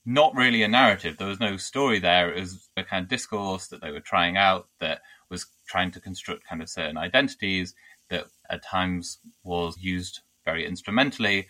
not 0.07 0.35
really 0.37 0.63
a 0.63 0.69
narrative. 0.69 1.19
There 1.19 1.27
was 1.27 1.41
no 1.41 1.57
story 1.57 1.99
there. 1.99 2.33
It 2.33 2.41
was 2.41 2.69
a 2.77 2.85
kind 2.85 3.03
of 3.03 3.09
discourse 3.09 3.67
that 3.67 3.81
they 3.81 3.91
were 3.91 4.01
trying 4.01 4.37
out 4.37 4.69
that 4.79 5.01
was 5.29 5.47
trying 5.67 5.91
to 5.91 6.01
construct 6.01 6.47
kind 6.47 6.63
of 6.63 6.69
certain 6.69 6.97
identities 6.97 7.75
that 8.09 8.27
at 8.49 8.63
times 8.63 9.19
was 9.43 9.77
used 9.81 10.21
very 10.45 10.65
instrumentally 10.65 11.49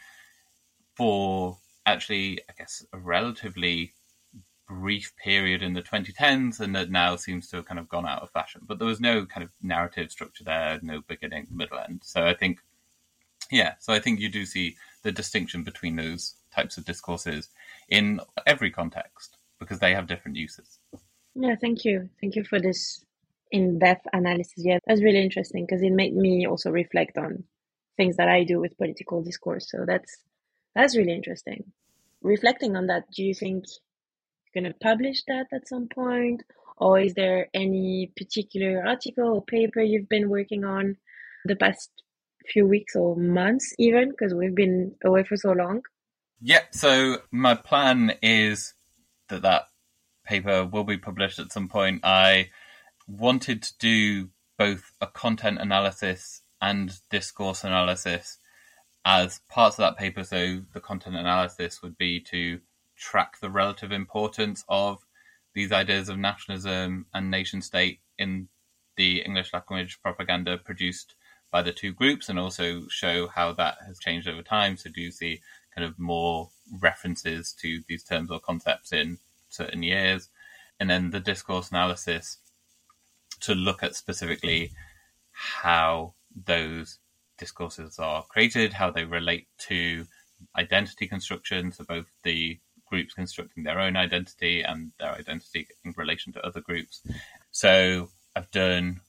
for 0.95 1.59
actually, 1.85 2.41
I 2.49 2.55
guess, 2.57 2.85
a 2.95 2.99
relatively 2.99 3.93
brief 4.67 5.15
period 5.23 5.63
in 5.63 5.75
the 5.75 5.83
2010s 5.83 6.59
and 6.59 6.75
that 6.75 6.91
now 6.91 7.15
seems 7.15 7.49
to 7.49 7.57
have 7.57 7.67
kind 7.67 7.79
of 7.79 7.89
gone 7.89 8.07
out 8.07 8.23
of 8.23 8.31
fashion. 8.31 8.63
But 8.67 8.79
there 8.79 8.89
was 8.89 9.01
no 9.01 9.27
kind 9.27 9.45
of 9.45 9.51
narrative 9.63 10.11
structure 10.11 10.45
there, 10.45 10.81
no 10.83 11.03
beginning, 11.07 11.47
middle, 11.51 11.79
end. 11.79 12.01
So 12.05 12.27
I 12.27 12.35
think, 12.35 12.61
yeah, 13.51 13.75
so 13.79 13.93
I 13.93 14.01
think 14.01 14.19
you 14.19 14.31
do 14.31 14.47
see 14.47 14.77
the 15.03 15.13
distinction 15.13 15.63
between 15.63 15.97
those 15.97 16.35
types 16.51 16.79
of 16.79 16.87
discourses 16.87 17.51
in 17.88 18.21
every 18.47 18.71
context 18.71 19.38
because 19.59 19.78
they 19.78 19.95
have 19.95 20.07
different 20.07 20.37
uses. 20.37 20.78
Yeah, 21.35 21.55
thank 21.61 21.85
you. 21.85 22.09
Thank 22.21 22.35
you 22.35 22.45
for 22.45 22.61
this 22.61 23.05
in 23.50 23.78
depth 23.78 24.07
analysis. 24.12 24.55
Yeah, 24.57 24.78
that's 24.87 25.02
really 25.02 25.23
interesting 25.23 25.66
because 25.66 25.83
it 25.83 25.93
made 25.93 26.14
me 26.14 26.47
also 26.47 26.71
reflect 26.71 27.16
on 27.19 27.45
things 27.97 28.16
that 28.16 28.28
I 28.28 28.45
do 28.45 28.61
with 28.61 28.76
political 28.76 29.23
discourse. 29.23 29.71
So 29.71 29.85
that's 29.87 30.19
that's 30.75 30.97
really 30.97 31.14
interesting. 31.14 31.73
Reflecting 32.23 32.76
on 32.76 32.87
that, 32.87 33.05
do 33.14 33.23
you 33.23 33.35
think 33.35 33.64
you're 34.55 34.62
going 34.62 34.73
to 34.73 34.78
publish 34.78 35.23
that 35.28 35.47
at 35.52 35.69
some 35.69 35.88
point? 35.88 36.43
Or 36.78 37.00
is 37.00 37.14
there 37.14 37.49
any 37.55 38.12
particular 38.16 38.87
article 38.87 39.35
or 39.35 39.45
paper 39.45 39.81
you've 39.81 40.09
been 40.09 40.28
working 40.28 40.64
on 40.64 40.97
the 41.47 41.57
past 41.57 41.90
few 42.47 42.66
weeks 42.66 42.95
or 42.95 43.16
months, 43.16 43.75
even 43.78 44.11
because 44.11 44.35
we've 44.35 44.55
been 44.55 44.95
away 45.05 45.25
for 45.25 45.37
so 45.37 45.52
long? 45.52 45.83
Yeah, 46.40 46.62
so 46.71 47.19
my 47.31 47.55
plan 47.55 48.14
is 48.23 48.75
that 49.28 49.43
that 49.43 49.69
paper 50.25 50.64
will 50.64 50.85
be 50.85 50.99
published 50.99 51.38
at 51.38 51.52
some 51.52 51.69
point. 51.69 52.05
I 52.05 52.50
wanted 53.09 53.62
to 53.62 53.73
do 53.78 54.28
both 54.59 54.93
a 55.00 55.07
content 55.07 55.59
analysis 55.61 56.43
and 56.61 56.93
discourse 57.11 57.64
analysis 57.64 58.38
as 59.05 59.40
parts 59.49 59.78
of 59.78 59.83
that 59.83 59.97
paper. 59.97 60.25
So 60.25 60.62
the 60.73 60.81
content 60.81 61.16
analysis 61.16 61.83
would 61.83 61.97
be 61.97 62.21
to 62.31 62.61
track 62.97 63.40
the 63.40 63.50
relative 63.50 63.93
importance 63.93 64.64
of 64.69 65.07
these 65.55 65.73
ideas 65.73 66.09
of 66.09 66.19
nationalism 66.19 67.07
and 67.14 67.31
nation 67.31 67.62
state 67.62 68.00
in 68.19 68.49
the 68.97 69.21
English 69.21 69.52
language 69.52 70.00
propaganda 70.02 70.59
produced 70.59 71.14
by 71.50 71.62
the 71.62 71.73
two 71.73 71.93
groups 71.93 72.28
and 72.28 72.38
also 72.38 72.88
show 72.88 73.28
how 73.28 73.52
that 73.52 73.78
has 73.87 73.99
changed 73.99 74.28
over 74.28 74.43
time. 74.43 74.76
So 74.76 74.90
do 74.90 75.00
you 75.00 75.11
see 75.11 75.40
kind 75.76 75.87
of 75.87 75.99
more 75.99 76.50
references 76.80 77.52
to 77.61 77.83
these 77.88 78.02
terms 78.02 78.30
or 78.30 78.40
concepts 78.40 78.92
in 78.92 79.18
certain 79.49 79.83
years? 79.83 80.28
And 80.80 80.90
then 80.90 81.11
the 81.11 81.21
discourse 81.21 81.71
analysis 81.71 82.38
to 83.40 83.54
look 83.54 83.83
at 83.83 83.95
specifically 83.95 84.73
how 85.33 86.14
those 86.45 86.99
discourses 87.38 87.99
are 87.99 88.25
created, 88.25 88.73
how 88.73 88.90
they 88.90 89.04
relate 89.04 89.47
to 89.59 90.06
identity 90.56 91.06
construction, 91.06 91.73
so 91.73 91.85
both 91.85 92.06
the 92.23 92.59
groups 92.87 93.14
constructing 93.14 93.64
their 93.64 93.80
own 93.80 93.97
identity 93.97 94.62
and 94.62 94.92
their 94.99 95.12
identity 95.12 95.66
in 95.85 95.92
relation 95.97 96.33
to 96.33 96.47
other 96.47 96.61
groups. 96.61 97.02
So 97.50 98.11
I've 98.35 98.50
done 98.50 99.00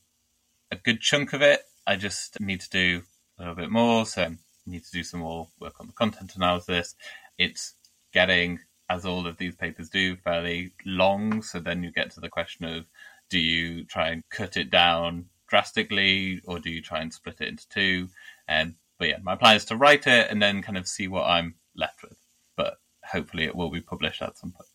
a 0.72 0.76
good 0.76 1.00
chunk 1.00 1.34
of 1.34 1.42
it. 1.42 1.62
I 1.86 1.96
just 1.96 2.40
need 2.40 2.62
to 2.62 2.70
do 2.70 3.02
a 3.38 3.42
little 3.42 3.56
bit 3.56 3.70
more. 3.70 4.06
So 4.06 4.24
I 4.24 4.38
need 4.72 4.84
to 4.84 4.92
do 4.92 5.04
some 5.04 5.22
more 5.22 5.48
work 5.60 5.76
on 5.80 5.88
the 5.88 5.94
content 5.94 6.36
analysis. 6.36 6.96
It's 7.38 7.74
getting, 8.14 8.60
as 8.90 9.06
all 9.06 9.28
of 9.28 9.38
these 9.38 9.56
papers 9.56 9.90
do, 9.90 10.16
fairly 10.18 10.72
long. 10.86 11.42
So 11.42 11.60
then 11.60 11.84
you 11.84 11.92
get 11.92 12.12
to 12.12 12.20
the 12.20 12.30
question 12.30 12.66
of 12.66 12.86
do 13.30 13.40
you 13.40 13.84
try 13.86 14.10
and 14.10 14.24
cut 14.30 14.58
it 14.58 14.70
down 14.70 15.26
drastically 15.48 16.42
or 16.46 16.60
do 16.60 16.70
you 16.70 16.82
try 16.82 17.00
and 17.02 17.14
split 17.14 17.42
it 17.42 17.48
into 17.50 17.68
two? 17.70 18.10
And 18.48 18.76
but 18.98 19.10
yeah, 19.10 19.18
my 19.22 19.36
plan 19.36 19.56
is 19.56 19.66
to 19.66 19.76
write 19.76 20.08
it 20.08 20.32
and 20.32 20.42
then 20.42 20.62
kind 20.62 20.78
of 20.78 20.88
see 20.88 21.08
what 21.08 21.26
I'm 21.26 21.56
left 21.76 22.02
with. 22.04 22.18
But 22.56 22.78
hopefully 23.06 23.46
it 23.46 23.56
will 23.56 23.70
be 23.70 23.82
published 23.82 24.22
at 24.22 24.38
some 24.38 24.52
point. 24.52 24.70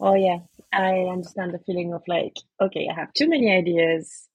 Oh 0.00 0.14
yeah, 0.14 0.38
I 0.72 1.04
understand 1.10 1.54
the 1.54 1.60
feeling 1.60 1.92
of 1.92 2.02
like, 2.06 2.36
okay, 2.60 2.88
I 2.90 2.94
have 2.94 3.12
too 3.14 3.28
many 3.28 3.52
ideas. 3.52 4.28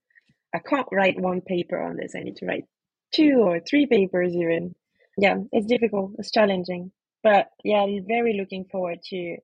I 0.54 0.60
can't 0.60 0.88
write 0.92 1.20
one 1.20 1.42
paper 1.42 1.82
on 1.82 1.98
this. 1.98 2.16
I 2.16 2.22
need 2.22 2.38
to 2.38 2.46
write 2.46 2.66
two 3.14 3.42
or 3.42 3.60
three 3.60 3.86
papers 3.86 4.34
even. 4.36 4.76
Yeah, 5.20 5.40
it's 5.52 5.68
difficult. 5.68 6.14
It's 6.18 6.32
challenging. 6.32 6.92
But 7.24 7.50
yeah, 7.64 7.82
I'm 7.82 8.06
very 8.08 8.34
looking 8.34 8.66
forward 8.66 9.00
to 9.10 9.38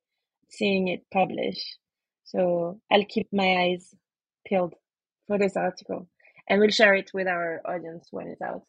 seeing 0.50 0.88
it 0.88 1.03
published. 1.12 1.77
So 2.24 2.79
I'll 2.91 3.05
keep 3.05 3.27
my 3.34 3.58
eyes 3.58 3.94
peeled 4.46 4.74
for 5.27 5.38
this 5.38 5.58
article 5.58 6.08
and 6.48 6.62
we'll 6.62 6.70
share 6.70 6.94
it 6.94 7.12
with 7.13 7.27
our 7.27 7.62
audience 7.65 8.08
when 8.12 8.27
it's 8.27 8.41
out. 8.41 8.63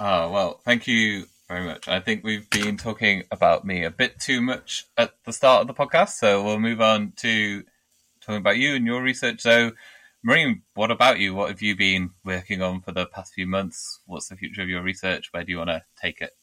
Oh, 0.00 0.30
well, 0.30 0.60
thank 0.64 0.86
you 0.88 1.26
very 1.48 1.64
much. 1.64 1.86
I 1.86 2.00
think 2.00 2.24
we've 2.24 2.48
been 2.50 2.76
talking 2.76 3.24
about 3.30 3.64
me 3.64 3.84
a 3.84 3.90
bit 3.90 4.18
too 4.18 4.40
much 4.40 4.86
at 4.96 5.12
the 5.24 5.32
start 5.32 5.62
of 5.62 5.66
the 5.68 5.74
podcast, 5.74 6.10
so 6.10 6.42
we'll 6.42 6.58
move 6.58 6.80
on 6.80 7.12
to 7.18 7.64
talking 8.20 8.40
about 8.40 8.58
you 8.58 8.74
and 8.74 8.86
your 8.86 9.02
research. 9.02 9.40
So, 9.40 9.72
Marine, 10.22 10.62
what 10.74 10.90
about 10.90 11.18
you? 11.18 11.34
What 11.34 11.50
have 11.50 11.62
you 11.62 11.76
been 11.76 12.10
working 12.24 12.62
on 12.62 12.80
for 12.80 12.92
the 12.92 13.06
past 13.06 13.34
few 13.34 13.46
months? 13.46 14.00
What's 14.06 14.28
the 14.28 14.36
future 14.36 14.62
of 14.62 14.68
your 14.68 14.82
research? 14.82 15.28
Where 15.32 15.44
do 15.44 15.52
you 15.52 15.58
want 15.58 15.70
to 15.70 15.82
take 16.00 16.20
it? 16.20 16.37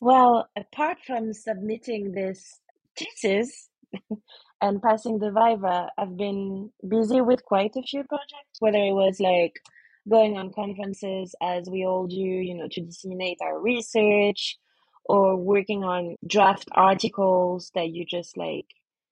Well, 0.00 0.48
apart 0.56 0.96
from 1.06 1.34
submitting 1.34 2.12
this 2.12 2.58
thesis 2.96 3.68
and 4.62 4.82
passing 4.82 5.18
the 5.18 5.30
Viva, 5.30 5.90
I've 5.98 6.16
been 6.16 6.70
busy 6.88 7.20
with 7.20 7.44
quite 7.44 7.72
a 7.76 7.82
few 7.82 8.04
projects, 8.04 8.60
whether 8.60 8.78
it 8.78 8.94
was 8.94 9.20
like 9.20 9.60
going 10.08 10.38
on 10.38 10.54
conferences 10.54 11.34
as 11.42 11.68
we 11.70 11.84
all 11.84 12.06
do, 12.06 12.16
you 12.16 12.54
know, 12.54 12.68
to 12.70 12.80
disseminate 12.80 13.38
our 13.42 13.60
research 13.60 14.56
or 15.04 15.36
working 15.36 15.84
on 15.84 16.16
draft 16.26 16.68
articles 16.72 17.70
that 17.74 17.90
you 17.90 18.06
just 18.06 18.38
like 18.38 18.66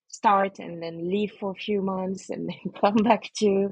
start 0.07 0.57
and 0.57 0.81
then 0.81 1.07
leave 1.11 1.33
for 1.39 1.51
a 1.51 1.61
few 1.61 1.83
months 1.83 2.31
and 2.31 2.49
then 2.49 2.73
come 2.81 2.95
back 3.03 3.29
to. 3.37 3.69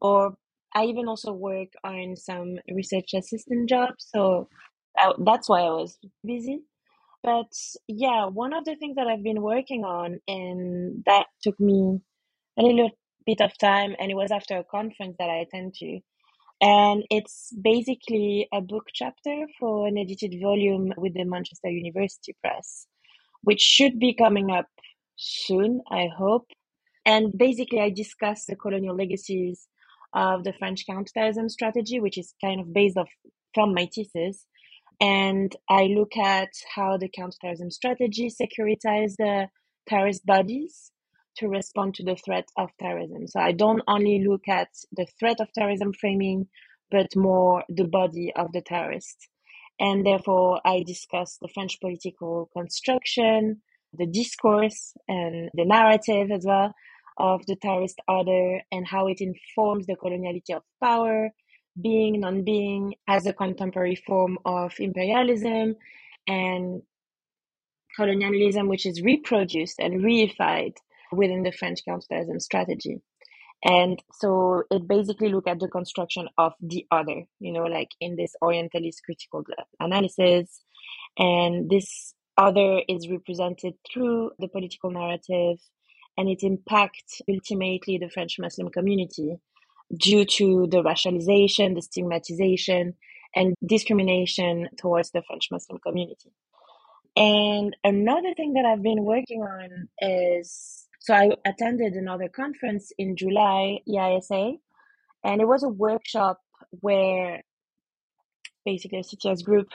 Or 0.00 0.34
I 0.72 0.84
even 0.84 1.08
also 1.08 1.32
work 1.32 1.70
on 1.82 2.14
some 2.14 2.58
research 2.72 3.12
assistant 3.12 3.68
jobs. 3.68 4.06
So 4.14 4.48
I, 4.96 5.12
that's 5.18 5.48
why 5.48 5.60
I 5.62 5.70
was 5.70 5.98
busy. 6.24 6.60
But 7.22 7.52
yeah, 7.86 8.26
one 8.26 8.54
of 8.54 8.64
the 8.64 8.76
things 8.76 8.96
that 8.96 9.06
I've 9.06 9.22
been 9.22 9.42
working 9.42 9.84
on, 9.84 10.20
and 10.26 11.02
that 11.06 11.26
took 11.42 11.58
me 11.60 12.00
a 12.58 12.62
little 12.62 12.90
bit 13.26 13.40
of 13.40 13.56
time, 13.58 13.94
and 13.98 14.10
it 14.10 14.14
was 14.14 14.30
after 14.30 14.56
a 14.56 14.64
conference 14.64 15.16
that 15.18 15.28
I 15.28 15.36
attended 15.38 15.74
to, 15.74 16.00
and 16.62 17.04
it's 17.10 17.52
basically 17.60 18.48
a 18.52 18.60
book 18.60 18.84
chapter 18.92 19.46
for 19.58 19.86
an 19.86 19.98
edited 19.98 20.34
volume 20.42 20.92
with 20.96 21.14
the 21.14 21.24
Manchester 21.24 21.68
University 21.70 22.36
Press, 22.42 22.86
which 23.42 23.60
should 23.60 23.98
be 23.98 24.14
coming 24.14 24.50
up 24.50 24.66
soon, 25.16 25.80
I 25.90 26.08
hope. 26.14 26.46
And 27.06 27.32
basically, 27.36 27.80
I 27.80 27.90
discuss 27.90 28.44
the 28.46 28.56
colonial 28.56 28.94
legacies 28.94 29.68
of 30.14 30.44
the 30.44 30.52
French 30.52 30.84
counterterrorism 30.86 31.48
strategy, 31.48 32.00
which 32.00 32.18
is 32.18 32.34
kind 32.42 32.60
of 32.60 32.72
based 32.74 32.96
off 32.96 33.08
from 33.54 33.74
my 33.74 33.88
thesis. 33.94 34.46
And 35.00 35.54
I 35.68 35.84
look 35.84 36.16
at 36.16 36.50
how 36.74 36.98
the 36.98 37.08
counterterrorism 37.08 37.70
strategy 37.70 38.30
securitized 38.30 39.16
the 39.18 39.48
terrorist 39.88 40.26
bodies 40.26 40.92
to 41.38 41.48
respond 41.48 41.94
to 41.94 42.04
the 42.04 42.16
threat 42.16 42.44
of 42.58 42.68
terrorism. 42.78 43.26
So 43.26 43.40
I 43.40 43.52
don't 43.52 43.82
only 43.88 44.24
look 44.28 44.46
at 44.48 44.68
the 44.92 45.06
threat 45.18 45.40
of 45.40 45.52
terrorism 45.52 45.92
framing, 45.98 46.48
but 46.90 47.06
more 47.16 47.64
the 47.68 47.86
body 47.86 48.32
of 48.36 48.52
the 48.52 48.60
terrorist. 48.60 49.28
And 49.78 50.04
therefore, 50.04 50.60
I 50.66 50.82
discuss 50.86 51.38
the 51.40 51.48
French 51.48 51.80
political 51.80 52.50
construction, 52.54 53.62
the 53.94 54.06
discourse, 54.06 54.92
and 55.08 55.48
the 55.54 55.64
narrative 55.64 56.30
as 56.30 56.44
well 56.44 56.74
of 57.16 57.46
the 57.46 57.56
terrorist 57.56 57.98
order 58.06 58.60
and 58.70 58.86
how 58.86 59.06
it 59.06 59.20
informs 59.20 59.86
the 59.86 59.96
coloniality 59.96 60.54
of 60.54 60.62
power, 60.82 61.30
being, 61.82 62.20
non 62.20 62.44
being, 62.44 62.94
as 63.08 63.26
a 63.26 63.32
contemporary 63.32 63.96
form 63.96 64.38
of 64.44 64.72
imperialism 64.78 65.76
and 66.26 66.82
colonialism, 67.96 68.68
which 68.68 68.86
is 68.86 69.02
reproduced 69.02 69.78
and 69.78 70.02
reified 70.02 70.74
within 71.12 71.42
the 71.42 71.52
French 71.52 71.80
counterterrorism 71.84 72.40
strategy. 72.40 73.00
And 73.62 74.02
so 74.12 74.62
it 74.70 74.88
basically 74.88 75.28
look 75.28 75.46
at 75.46 75.60
the 75.60 75.68
construction 75.68 76.28
of 76.38 76.54
the 76.60 76.86
other, 76.90 77.24
you 77.40 77.52
know, 77.52 77.64
like 77.64 77.90
in 78.00 78.16
this 78.16 78.34
Orientalist 78.40 79.02
critical 79.04 79.44
analysis. 79.78 80.62
And 81.18 81.68
this 81.68 82.14
other 82.38 82.80
is 82.88 83.10
represented 83.10 83.74
through 83.92 84.30
the 84.38 84.48
political 84.48 84.90
narrative 84.90 85.58
and 86.16 86.28
it 86.28 86.42
impacts 86.42 87.20
ultimately 87.28 87.98
the 87.98 88.08
French 88.08 88.36
Muslim 88.38 88.70
community 88.70 89.36
due 89.96 90.24
to 90.24 90.66
the 90.70 90.82
racialization, 90.82 91.74
the 91.74 91.82
stigmatization, 91.82 92.94
and 93.34 93.54
discrimination 93.64 94.68
towards 94.78 95.10
the 95.10 95.22
French 95.26 95.48
Muslim 95.50 95.78
community. 95.78 96.32
And 97.16 97.76
another 97.84 98.34
thing 98.34 98.54
that 98.54 98.64
I've 98.64 98.82
been 98.82 99.04
working 99.04 99.42
on 99.42 99.88
is 100.00 100.86
so 101.00 101.14
I 101.14 101.30
attended 101.46 101.94
another 101.94 102.28
conference 102.28 102.92
in 102.98 103.16
July, 103.16 103.78
EISA, 103.88 104.58
and 105.24 105.40
it 105.40 105.48
was 105.48 105.62
a 105.62 105.68
workshop 105.68 106.40
where 106.80 107.42
basically 108.66 108.98
a 108.98 109.02
CTS 109.02 109.42
group 109.42 109.68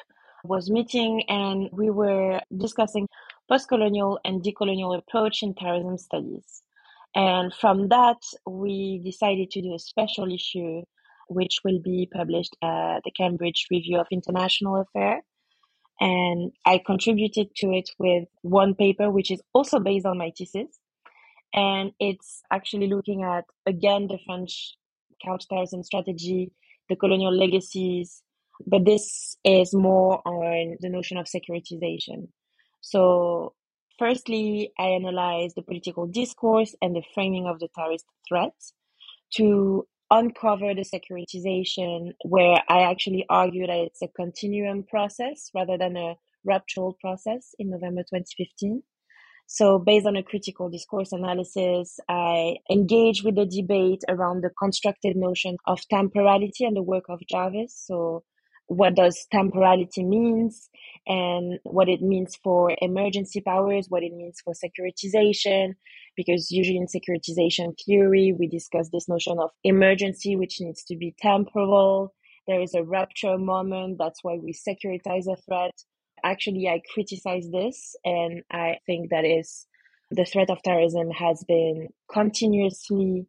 was 0.44 0.70
meeting 0.70 1.24
and 1.28 1.70
we 1.72 1.90
were 1.90 2.40
discussing 2.56 3.08
post-colonial 3.50 4.20
and 4.24 4.44
decolonial 4.44 4.98
approach 4.98 5.42
in 5.42 5.56
terrorism 5.56 5.98
studies. 5.98 6.62
And 7.16 7.54
from 7.54 7.88
that, 7.90 8.18
we 8.46 9.02
decided 9.04 9.50
to 9.52 9.62
do 9.62 9.74
a 9.74 9.80
special 9.80 10.32
issue, 10.32 10.82
which 11.30 11.60
will 11.64 11.80
be 11.82 12.10
published 12.14 12.56
at 12.62 13.00
the 13.06 13.12
Cambridge 13.12 13.68
Review 13.72 14.00
of 14.00 14.08
International 14.12 14.82
Affairs. 14.82 15.24
And 16.02 16.52
I 16.66 16.82
contributed 16.86 17.56
to 17.58 17.72
it 17.72 17.90
with 17.98 18.26
one 18.42 18.76
paper, 18.76 19.10
which 19.10 19.32
is 19.32 19.42
also 19.54 19.80
based 19.80 20.06
on 20.06 20.18
my 20.18 20.34
thesis. 20.38 20.78
And 21.54 21.94
it's 22.02 22.42
actually 22.52 22.88
looking 22.88 23.24
at, 23.24 23.46
again, 23.66 24.08
the 24.08 24.20
French 24.26 24.76
counterterrorism 25.24 25.84
strategy, 25.84 26.52
the 26.90 26.98
colonial 26.98 27.34
legacies, 27.34 28.22
but 28.68 28.86
this 28.86 29.38
is 29.46 29.74
more 29.74 30.22
on 30.28 30.78
the 30.82 30.90
notion 30.90 31.18
of 31.18 31.28
securitization. 31.28 32.28
So, 32.82 33.54
firstly, 34.00 34.72
I 34.80 34.88
analyzed 34.88 35.56
the 35.56 35.62
political 35.62 36.08
discourse 36.08 36.76
and 36.82 36.96
the 36.96 37.04
framing 37.14 37.48
of 37.48 37.60
the 37.60 37.70
terrorist 37.76 38.06
threat 38.28 38.54
to 39.36 39.88
uncover 40.12 40.74
the 40.74 40.86
securitization, 40.86 42.12
where 42.24 42.62
I 42.70 42.82
actually 42.82 43.26
argue 43.30 43.68
that 43.68 43.78
it's 43.78 44.02
a 44.02 44.08
continuum 44.08 44.84
process 44.84 45.50
rather 45.54 45.78
than 45.78 45.98
a 45.98 46.16
ruptural 46.46 46.98
process 47.02 47.56
in 47.60 47.70
November 47.72 48.02
2015. 48.02 48.84
So, 49.48 49.78
based 49.78 50.08
on 50.08 50.16
a 50.16 50.24
critical 50.24 50.70
discourse 50.70 51.12
analysis, 51.12 52.00
I 52.10 52.58
engage 52.72 53.24
with 53.24 53.36
the 53.36 53.46
debate 53.46 54.04
around 54.10 54.42
the 54.42 54.50
constructed 54.58 55.16
notion 55.16 55.58
of 55.68 55.80
temporality 55.88 56.66
and 56.66 56.76
the 56.76 56.82
work 56.82 57.06
of 57.10 57.20
Jarvis. 57.30 57.76
So, 57.86 58.24
what 58.68 58.96
does 58.96 59.28
temporality 59.32 60.04
means 60.04 60.70
and 61.08 61.60
what 61.64 61.88
it 61.88 62.02
means 62.02 62.36
for 62.44 62.76
emergency 62.82 63.42
powers, 63.42 63.88
what 63.90 64.04
it 64.04 64.14
means 64.14 64.42
for 64.44 64.54
securitization, 64.54 65.74
because 66.16 66.50
usually 66.50 66.78
in 66.78 66.88
securitization 66.88 67.74
theory, 67.86 68.34
we 68.38 68.48
discuss 68.48 68.90
this 68.92 69.08
notion 69.08 69.38
of 69.40 69.52
emergency, 69.64 70.36
which 70.36 70.58
needs 70.60 70.84
to 70.86 70.96
be 70.96 71.16
temporal. 71.22 72.14
There 72.48 72.62
is 72.62 72.74
a 72.74 72.84
rupture 72.84 73.38
moment. 73.38 73.98
That's 74.00 74.24
why 74.24 74.38
we 74.42 74.54
securitize 74.54 75.32
a 75.32 75.36
threat. 75.36 75.74
Actually, 76.24 76.68
I 76.68 76.82
criticize 76.94 77.48
this 77.52 77.96
and 78.04 78.42
I 78.52 78.78
think 78.88 79.12
that 79.12 79.26
is 79.26 79.68
the 80.10 80.26
threat 80.26 80.50
of 80.50 80.62
terrorism 80.64 81.12
has 81.12 81.44
been 81.48 81.90
continuously 82.12 83.28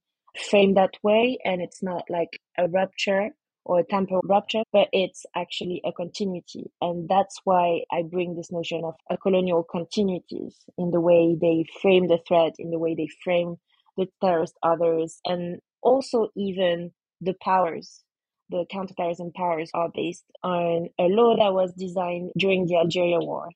framed 0.51 0.77
that 0.77 0.94
way 1.03 1.38
and 1.44 1.61
it's 1.62 1.83
not 1.83 2.05
like 2.11 2.40
a 2.59 2.68
rupture 2.68 3.31
or 3.66 3.81
a 3.81 3.85
temporal 3.85 4.22
rupture, 4.24 4.62
but 4.72 4.88
it's 4.92 5.26
actually 5.35 5.83
a 5.85 5.92
continuity. 5.92 6.70
And 6.81 7.09
that's 7.09 7.37
why 7.42 7.81
I 7.90 8.02
bring 8.02 8.37
this 8.37 8.52
notion 8.52 8.83
of 8.85 8.94
a 9.11 9.16
colonial 9.16 9.64
continuities 9.64 10.55
in 10.79 10.92
the 10.92 11.00
way 11.00 11.37
they 11.38 11.64
frame 11.83 12.07
the 12.07 12.20
threat, 12.26 12.55
in 12.61 12.70
the 12.70 12.79
way 12.79 12.94
they 12.94 13.09
frame 13.24 13.57
the 13.96 14.07
terrorist 14.22 14.55
others, 14.62 15.18
and 15.24 15.59
also 15.83 16.29
even 16.37 16.92
the 17.20 17.35
powers. 17.42 18.05
The 18.50 18.64
counterterrorism 18.70 19.33
powers 19.35 19.70
are 19.74 19.90
based 19.92 20.24
on 20.44 20.88
a 21.00 21.09
law 21.09 21.37
that 21.37 21.52
was 21.52 21.72
designed 21.76 22.31
during 22.38 22.66
the 22.66 22.76
Algeria 22.76 23.18
War. 23.18 23.48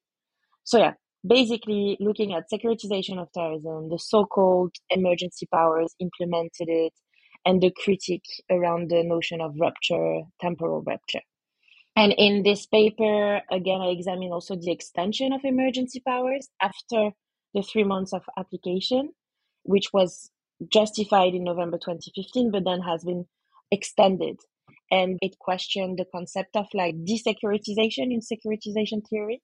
So 0.65 0.79
yeah, 0.79 0.95
basically 1.25 1.97
looking 2.01 2.33
at 2.33 2.51
securitization 2.53 3.21
of 3.21 3.29
terrorism, 3.33 3.91
the 3.91 3.99
so-called 3.99 4.75
emergency 4.91 5.47
powers 5.53 5.95
implemented 6.01 6.69
it, 6.69 6.93
and 7.45 7.63
the 7.63 7.71
critique 7.71 8.27
around 8.51 8.91
the 8.91 9.03
notion 9.03 9.41
of 9.41 9.55
rupture, 9.59 10.23
temporal 10.41 10.83
rupture. 10.83 11.21
And 11.97 12.15
in 12.17 12.43
this 12.43 12.67
paper, 12.67 13.43
again, 13.51 13.81
I 13.81 13.89
examine 13.89 14.33
also 14.33 14.57
the 14.57 14.71
extension 14.71 15.33
of 15.33 15.45
emergency 15.45 16.01
powers 16.07 16.49
after 16.61 17.11
the 17.55 17.63
three 17.63 17.85
months 17.85 18.13
of 18.13 18.23
application, 18.39 19.11
which 19.65 19.93
was 19.93 20.31
justified 20.73 21.35
in 21.35 21.45
November 21.45 21.79
2015, 21.79 22.51
but 22.51 22.65
then 22.65 22.81
has 22.81 23.05
been 23.05 23.27
extended. 23.71 24.39
And 24.91 25.19
it 25.23 25.39
questioned 25.39 25.99
the 25.99 26.05
concept 26.05 26.57
of 26.57 26.67
like 26.75 26.95
desecuritization 26.97 28.13
in 28.13 28.21
securitization 28.21 29.07
theory. 29.09 29.43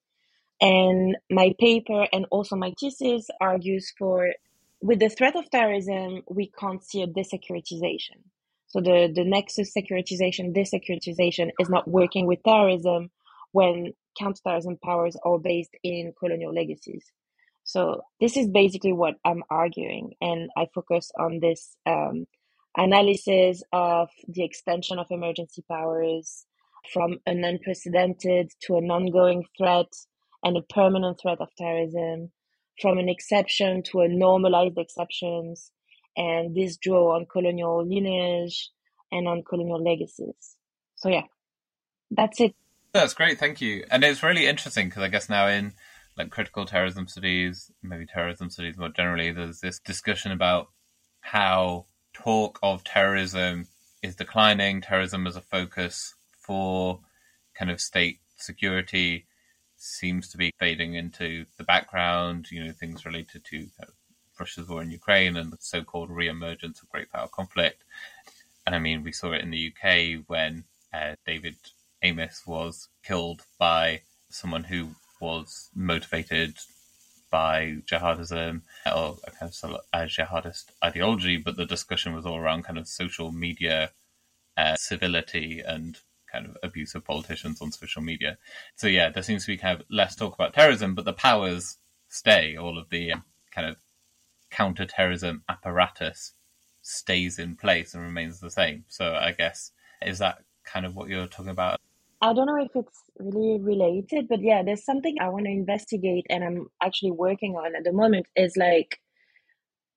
And 0.61 1.17
my 1.31 1.55
paper 1.61 2.07
and 2.13 2.27
also 2.31 2.57
my 2.57 2.73
thesis 2.81 3.29
argues 3.41 3.93
for 3.99 4.33
with 4.81 5.01
the 5.01 5.09
threat 5.09 5.37
of 5.37 5.51
terrorism, 5.51 6.23
we 6.31 6.51
can't 6.59 6.85
see 6.85 7.03
a 7.03 7.07
desecuritization. 7.07 8.23
So 8.69 8.81
the, 8.81 9.11
the 9.15 9.25
nexus 9.25 9.73
securitization, 9.75 10.55
desecuritization 10.55 11.51
is 11.59 11.69
not 11.69 11.89
working 11.89 12.27
with 12.27 12.43
terrorism 12.43 13.11
when 13.53 13.93
counterterrorism 14.19 14.79
powers 14.85 15.17
are 15.25 15.39
based 15.39 15.75
in 15.83 16.13
colonial 16.19 16.53
legacies. 16.53 17.07
So 17.65 18.03
this 18.21 18.37
is 18.37 18.49
basically 18.49 18.93
what 18.93 19.15
I'm 19.25 19.43
arguing, 19.51 20.13
and 20.21 20.51
I 20.57 20.67
focus 20.75 21.11
on 21.19 21.41
this 21.41 21.77
um, 21.85 22.27
analysis 22.77 23.63
of 23.73 24.09
the 24.29 24.45
extension 24.45 24.99
of 24.99 25.07
emergency 25.11 25.65
powers 25.69 26.45
from 26.93 27.19
an 27.27 27.43
unprecedented 27.43 28.53
to 28.63 28.77
an 28.77 28.91
ongoing 28.91 29.45
threat 29.59 29.93
and 30.45 30.57
a 30.57 30.63
permanent 30.63 31.19
threat 31.21 31.41
of 31.41 31.49
terrorism 31.57 32.31
from 32.81 32.99
an 32.99 33.09
exception 33.09 33.83
to 33.91 34.01
a 34.01 34.09
normalized 34.09 34.79
exceptions, 34.79 35.71
and 36.17 36.55
this 36.55 36.77
draw 36.77 37.15
on 37.17 37.27
colonial 37.27 37.87
lineage 37.87 38.71
and 39.13 39.29
on 39.29 39.43
colonial 39.43 39.83
legacies. 39.83 40.57
So 40.97 41.09
yeah, 41.09 41.25
that's 42.11 42.41
it. 42.41 42.55
That's 42.93 43.15
great, 43.15 43.39
thank 43.39 43.61
you. 43.61 43.85
And 43.91 44.03
it's 44.05 44.23
really 44.23 44.47
interesting 44.47 44.89
because 44.89 45.03
I 45.03 45.09
guess 45.09 45.29
now 45.29 45.49
in 45.49 45.73
like 46.17 46.31
critical 46.31 46.65
terrorism 46.65 47.07
studies, 47.07 47.71
maybe 47.83 48.07
terrorism 48.07 48.49
studies 48.49 48.79
more 48.79 48.89
generally, 48.89 49.33
there's 49.33 49.61
this 49.61 49.79
discussion 49.79 50.33
about 50.33 50.69
how 51.21 51.87
talk 52.15 52.59
of 52.63 52.85
terrorism 52.85 53.67
is 54.03 54.17
declining, 54.17 54.81
terrorism 54.81 55.27
as 55.27 55.37
a 55.37 55.43
focus 55.43 56.15
for 56.47 57.01
kind 57.59 57.71
of 57.71 57.81
state 57.81 58.21
security 58.37 59.27
seems 59.87 60.29
to 60.31 60.37
be 60.37 60.53
fading 60.59 60.95
into 60.95 61.47
the 61.57 61.65
background. 61.65 62.51
You 62.51 62.65
know, 62.65 62.73
things 62.73 63.07
related 63.07 63.45
to 63.47 63.67
Russia's 64.39 64.69
war 64.69 64.83
in 64.83 64.91
Ukraine 64.91 65.37
and 65.37 65.51
the 65.51 65.59
so-called 65.61 66.11
re-emergence 66.11 66.81
of 66.83 66.89
great 66.89 67.11
power 67.11 67.29
conflict. 67.29 67.83
And 68.67 68.75
I 68.75 68.79
mean, 68.79 69.03
we 69.03 69.13
saw 69.13 69.33
it 69.33 69.43
in 69.43 69.51
the 69.51 69.73
UK 69.73 70.25
when 70.27 70.65
uh, 70.93 71.15
David 71.25 71.57
Amess 72.03 72.47
was 72.47 72.89
killed 73.05 73.43
by 73.59 74.03
someone 74.29 74.65
who 74.65 74.89
was 75.21 75.71
motivated 75.75 76.57
by 77.31 77.77
jihadism 77.91 78.63
or 78.87 79.17
a 79.25 79.31
kind 79.31 79.53
of 79.63 79.81
a 79.93 79.99
jihadist 80.07 80.67
ideology, 80.85 81.37
but 81.37 81.57
the 81.57 81.65
discussion 81.65 82.15
was 82.15 82.27
all 82.27 82.37
around 82.37 82.65
kind 82.65 82.79
of 82.79 82.87
social 82.89 83.33
media 83.33 83.91
uh, 84.57 84.77
civility 84.77 85.63
and 85.65 85.99
kind 86.31 86.47
of 86.47 86.57
abuse 86.63 86.95
of 86.95 87.05
politicians 87.05 87.61
on 87.61 87.73
social 87.73 88.03
media. 88.03 88.39
So 88.75 88.87
yeah, 88.87 89.11
there 89.11 89.23
seems 89.23 89.45
to 89.45 89.53
be 89.53 89.57
kind 89.57 89.81
of 89.81 89.87
less 89.91 90.17
talk 90.17 90.35
about 90.35 90.55
terrorism, 90.55 90.95
but 90.95 91.05
the 91.05 91.13
powers 91.13 91.79
stay. 92.09 92.57
All 92.57 92.79
of 92.79 92.89
the 92.91 93.13
um, 93.13 93.25
kind 93.51 93.69
of 93.69 93.77
counter-terrorism 94.51 95.43
apparatus 95.49 96.33
stays 96.83 97.39
in 97.39 97.57
place 97.57 97.95
and 97.95 98.03
remains 98.03 98.41
the 98.41 98.51
same. 98.51 98.85
So 98.89 99.15
I 99.15 99.33
guess 99.33 99.73
is 100.03 100.19
that 100.19 100.39
kind 100.65 100.87
of 100.87 100.95
what 100.95 101.09
you're 101.09 101.27
talking 101.27 101.51
about? 101.51 101.81
I 102.23 102.33
don't 102.33 102.47
know 102.47 102.63
if 102.63 102.71
it's 102.75 103.03
really 103.19 103.61
related, 103.61 104.29
but 104.29 104.41
yeah, 104.41 104.63
there's 104.63 104.85
something 104.85 105.17
I 105.21 105.29
want 105.29 105.45
to 105.45 105.51
investigate 105.51 106.27
and 106.31 106.43
I'm 106.43 106.69
actually 106.83 107.11
working 107.11 107.57
on 107.57 107.77
at 107.77 107.85
the 107.85 107.93
moment 107.93 108.27
is 108.35 108.57
like 108.57 109.01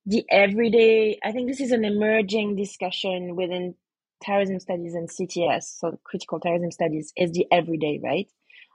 the 0.06 0.26
everyday. 0.30 1.18
I 1.24 1.32
think 1.32 1.48
this 1.48 1.62
is 1.62 1.72
an 1.72 1.86
emerging 1.86 2.56
discussion 2.56 3.36
within 3.36 3.76
terrorism 4.22 4.60
studies 4.60 4.94
and 4.94 5.10
CTS, 5.10 5.80
so 5.80 6.00
critical 6.04 6.40
terrorism 6.40 6.72
studies, 6.72 7.14
is 7.18 7.32
the 7.32 7.46
everyday, 7.52 8.00
right? 8.04 8.28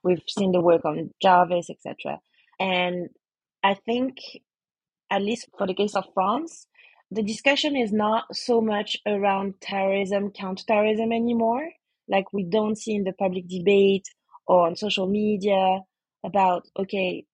We've 0.03 0.23
seen 0.29 0.53
the 0.53 0.61
work 0.61 0.85
on 0.85 1.11
Jarvis, 1.23 1.71
etc. 1.71 2.21
And 2.61 3.09
I 3.63 3.75
think, 3.75 4.19
at 5.11 5.23
least 5.23 5.49
for 5.57 5.67
the 5.67 5.75
case 5.75 5.95
of 5.95 6.05
France, 6.15 6.67
the 7.11 7.23
discussion 7.23 7.77
is 7.77 7.93
not 7.93 8.25
so 8.35 8.61
much 8.61 8.97
around 9.07 9.55
terrorism, 9.61 10.31
counterterrorism 10.31 11.13
anymore. 11.13 11.69
Like 12.09 12.33
we 12.33 12.45
don't 12.45 12.77
see 12.77 12.95
in 12.95 13.05
the 13.05 13.13
public 13.13 13.49
debate 13.49 14.07
or 14.47 14.67
on 14.67 14.77
social 14.77 15.07
media 15.07 15.81
about, 16.25 16.65
okay, 16.79 17.25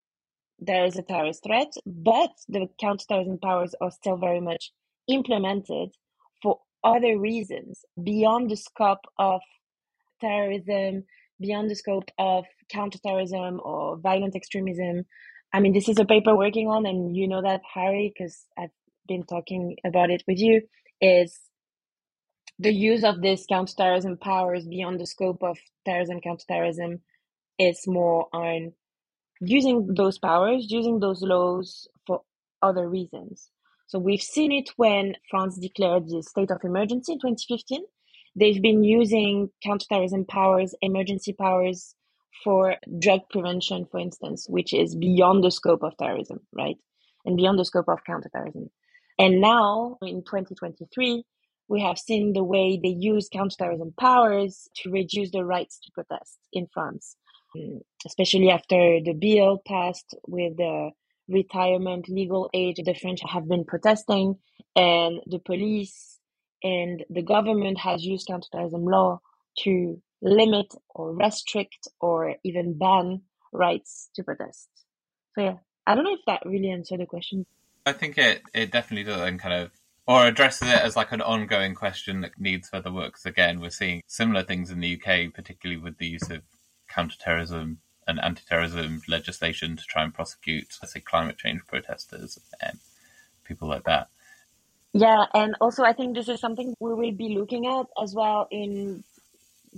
there 0.59 0.85
is 0.85 0.96
a 0.96 1.03
terrorist 1.03 1.42
threat, 1.44 1.73
but 1.87 2.31
the 2.49 2.68
counterterrorism 2.79 3.38
powers 3.38 3.75
are 3.81 3.90
still 3.90 4.16
very 4.16 4.40
much 4.40 4.73
implemented 5.09 5.90
other 6.85 7.19
reasons 7.19 7.85
beyond 8.03 8.51
the 8.51 8.57
scope 8.57 9.05
of 9.19 9.40
terrorism, 10.21 11.05
beyond 11.40 11.71
the 11.71 11.77
scope 11.77 12.11
of 12.19 12.45
counterterrorism 12.71 13.61
or 13.64 13.99
violent 13.99 14.37
extremism. 14.37 15.05
I 15.53 15.61
mean, 15.61 15.73
this 15.73 15.88
is 15.88 15.99
a 15.99 16.05
paper 16.05 16.37
working 16.37 16.69
on, 16.69 16.87
and 16.87 17.16
you 17.16 17.29
know 17.29 17.43
that, 17.43 17.62
Harry, 17.75 18.12
because 18.14 18.47
I've 18.59 18.71
been 19.09 19.25
talking 19.25 19.77
about 19.87 20.11
it 20.11 20.23
with 20.29 20.38
you, 20.38 20.62
is 21.01 21.38
the 22.59 22.73
use 22.73 23.05
of 23.05 23.23
these 23.23 23.47
counterterrorism 23.49 24.19
powers 24.19 24.66
beyond 24.66 25.01
the 25.01 25.07
scope 25.07 25.43
of 25.43 25.59
terrorism, 25.87 26.21
counterterrorism 26.21 27.01
is 27.59 27.85
more 27.87 28.29
on 28.33 28.73
using 29.40 29.95
those 29.95 30.19
powers, 30.19 30.66
using 30.71 31.01
those 31.01 31.23
laws 31.23 31.88
for 32.07 32.23
other 32.62 32.88
reasons. 32.88 33.51
So 33.90 33.98
we've 33.98 34.22
seen 34.22 34.53
it 34.53 34.70
when 34.76 35.16
France 35.29 35.59
declared 35.59 36.09
the 36.09 36.22
state 36.22 36.53
of 36.53 36.61
emergency 36.62 37.14
in 37.14 37.18
2015. 37.18 37.83
They've 38.37 38.62
been 38.62 38.85
using 38.85 39.50
counterterrorism 39.64 40.26
powers, 40.26 40.76
emergency 40.81 41.33
powers 41.33 41.96
for 42.44 42.76
drug 43.00 43.22
prevention, 43.31 43.87
for 43.90 43.98
instance, 43.98 44.46
which 44.48 44.72
is 44.72 44.94
beyond 44.94 45.42
the 45.42 45.50
scope 45.50 45.83
of 45.83 45.96
terrorism, 45.96 46.38
right? 46.53 46.76
And 47.24 47.37
beyond 47.37 47.59
the 47.59 47.64
scope 47.64 47.88
of 47.88 48.05
counterterrorism. 48.07 48.70
And 49.18 49.40
now 49.40 49.98
in 50.03 50.22
2023, 50.22 51.24
we 51.66 51.81
have 51.81 51.98
seen 51.98 52.33
the 52.33 52.44
way 52.44 52.79
they 52.81 52.90
use 52.90 53.29
counterterrorism 53.29 53.94
powers 53.98 54.68
to 54.76 54.92
reduce 54.92 55.33
the 55.33 55.44
rights 55.44 55.81
to 55.81 55.90
protest 55.92 56.38
in 56.53 56.68
France, 56.72 57.16
mm, 57.57 57.81
especially 58.07 58.50
after 58.50 59.00
the 59.05 59.14
bill 59.14 59.61
passed 59.66 60.14
with 60.29 60.59
the 60.59 60.92
retirement 61.31 62.09
legal 62.09 62.51
age. 62.53 62.77
The 62.85 62.95
French 62.95 63.21
have 63.27 63.49
been 63.49 63.64
protesting, 63.64 64.37
and 64.77 65.21
the 65.27 65.38
police 65.38 66.19
and 66.62 67.05
the 67.09 67.23
government 67.23 67.79
has 67.79 68.05
used 68.05 68.27
counterterrorism 68.27 68.85
law 68.85 69.21
to 69.61 70.01
limit 70.23 70.75
or 70.90 71.14
restrict 71.14 71.88
or 72.01 72.35
even 72.45 72.77
ban 72.77 73.23
rights 73.53 74.11
to 74.14 74.23
protest. 74.23 74.69
So 75.35 75.45
yeah, 75.45 75.57
I 75.87 75.95
don't 75.95 76.05
know 76.05 76.14
if 76.14 76.25
that 76.27 76.43
really 76.45 76.71
answered 76.71 77.01
the 77.01 77.07
question. 77.07 77.47
I 77.87 77.93
think 77.93 78.19
it, 78.19 78.43
it 78.53 78.71
definitely 78.71 79.11
does 79.11 79.23
and 79.23 79.40
kind 79.40 79.55
of 79.55 79.71
or 80.07 80.27
addresses 80.27 80.69
it 80.69 80.75
as 80.81 80.97
like 80.97 81.12
an 81.12 81.21
ongoing 81.21 81.75
question 81.75 82.21
that 82.23 82.33
needs 82.38 82.69
further 82.69 82.93
work. 82.93 83.12
Because 83.12 83.27
again, 83.27 83.61
we're 83.61 83.71
seeing 83.71 84.03
similar 84.07 84.43
things 84.43 84.71
in 84.71 84.81
the 84.81 85.01
UK, 85.01 85.33
particularly 85.33 85.81
with 85.81 85.99
the 85.99 86.07
use 86.07 86.29
of 86.31 86.43
counterterrorism 86.88 87.79
anti-terrorism 88.18 89.03
legislation 89.09 89.77
to 89.77 89.85
try 89.85 90.03
and 90.03 90.14
prosecute, 90.14 90.79
let's 90.83 90.92
say, 90.92 91.01
climate 91.01 91.38
change 91.38 91.61
protesters 91.66 92.38
and 92.61 92.79
people 93.44 93.68
like 93.68 93.85
that. 93.85 94.09
Yeah, 94.92 95.27
and 95.35 95.55
also 95.61 95.85
I 95.85 95.92
think 95.92 96.16
this 96.16 96.29
is 96.29 96.40
something 96.40 96.75
we 96.81 96.94
will 96.94 97.12
be 97.12 97.37
looking 97.37 97.66
at 97.66 97.87
as 98.03 98.14
well 98.14 98.49
in 98.51 99.05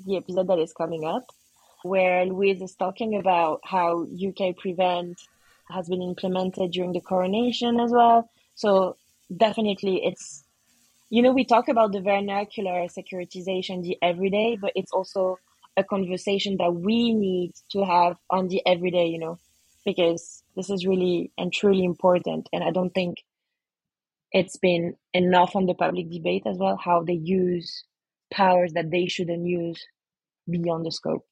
the 0.07 0.17
episode 0.17 0.47
that 0.49 0.59
is 0.59 0.73
coming 0.73 1.05
up, 1.05 1.25
where 1.83 2.25
Louise 2.25 2.63
is 2.63 2.75
talking 2.75 3.17
about 3.17 3.61
how 3.65 4.05
UK 4.05 4.57
Prevent 4.57 5.21
has 5.69 5.89
been 5.89 6.03
implemented 6.03 6.71
during 6.71 6.93
the 6.93 7.01
coronation 7.01 7.79
as 7.81 7.91
well. 7.91 8.31
So 8.55 8.97
definitely 9.37 10.05
it's 10.05 10.45
you 11.11 11.23
know 11.23 11.33
we 11.33 11.45
talk 11.45 11.69
about 11.69 11.93
the 11.93 12.01
vernacular 12.01 12.87
securitization 12.87 13.83
the 13.83 13.97
everyday 14.03 14.57
but 14.61 14.73
it's 14.75 14.93
also 14.93 15.39
a 15.77 15.85
conversation 15.85 16.57
that 16.59 16.75
we 16.75 17.13
need 17.13 17.53
to 17.71 17.85
have 17.85 18.17
on 18.31 18.49
the 18.49 18.63
everyday, 18.67 19.07
you 19.07 19.19
know, 19.19 19.39
because 19.85 20.43
this 20.55 20.71
is 20.71 20.87
really 20.87 21.31
and 21.39 21.53
truly 21.53 21.85
important. 21.85 22.49
And 22.53 22.63
I 22.63 22.71
don't 22.71 22.93
think 22.93 23.25
it's 24.33 24.57
been 24.57 24.97
enough 25.13 25.57
on 25.57 25.67
the 25.67 25.75
public 25.75 26.11
debate 26.11 26.43
as 26.47 26.59
well, 26.59 26.77
how 26.77 27.03
they 27.03 27.15
use 27.15 27.85
powers 28.31 28.73
that 28.75 28.91
they 28.91 29.07
shouldn't 29.07 29.47
use 29.47 29.87
beyond 30.49 30.87
the 30.87 30.93
scope 30.93 31.27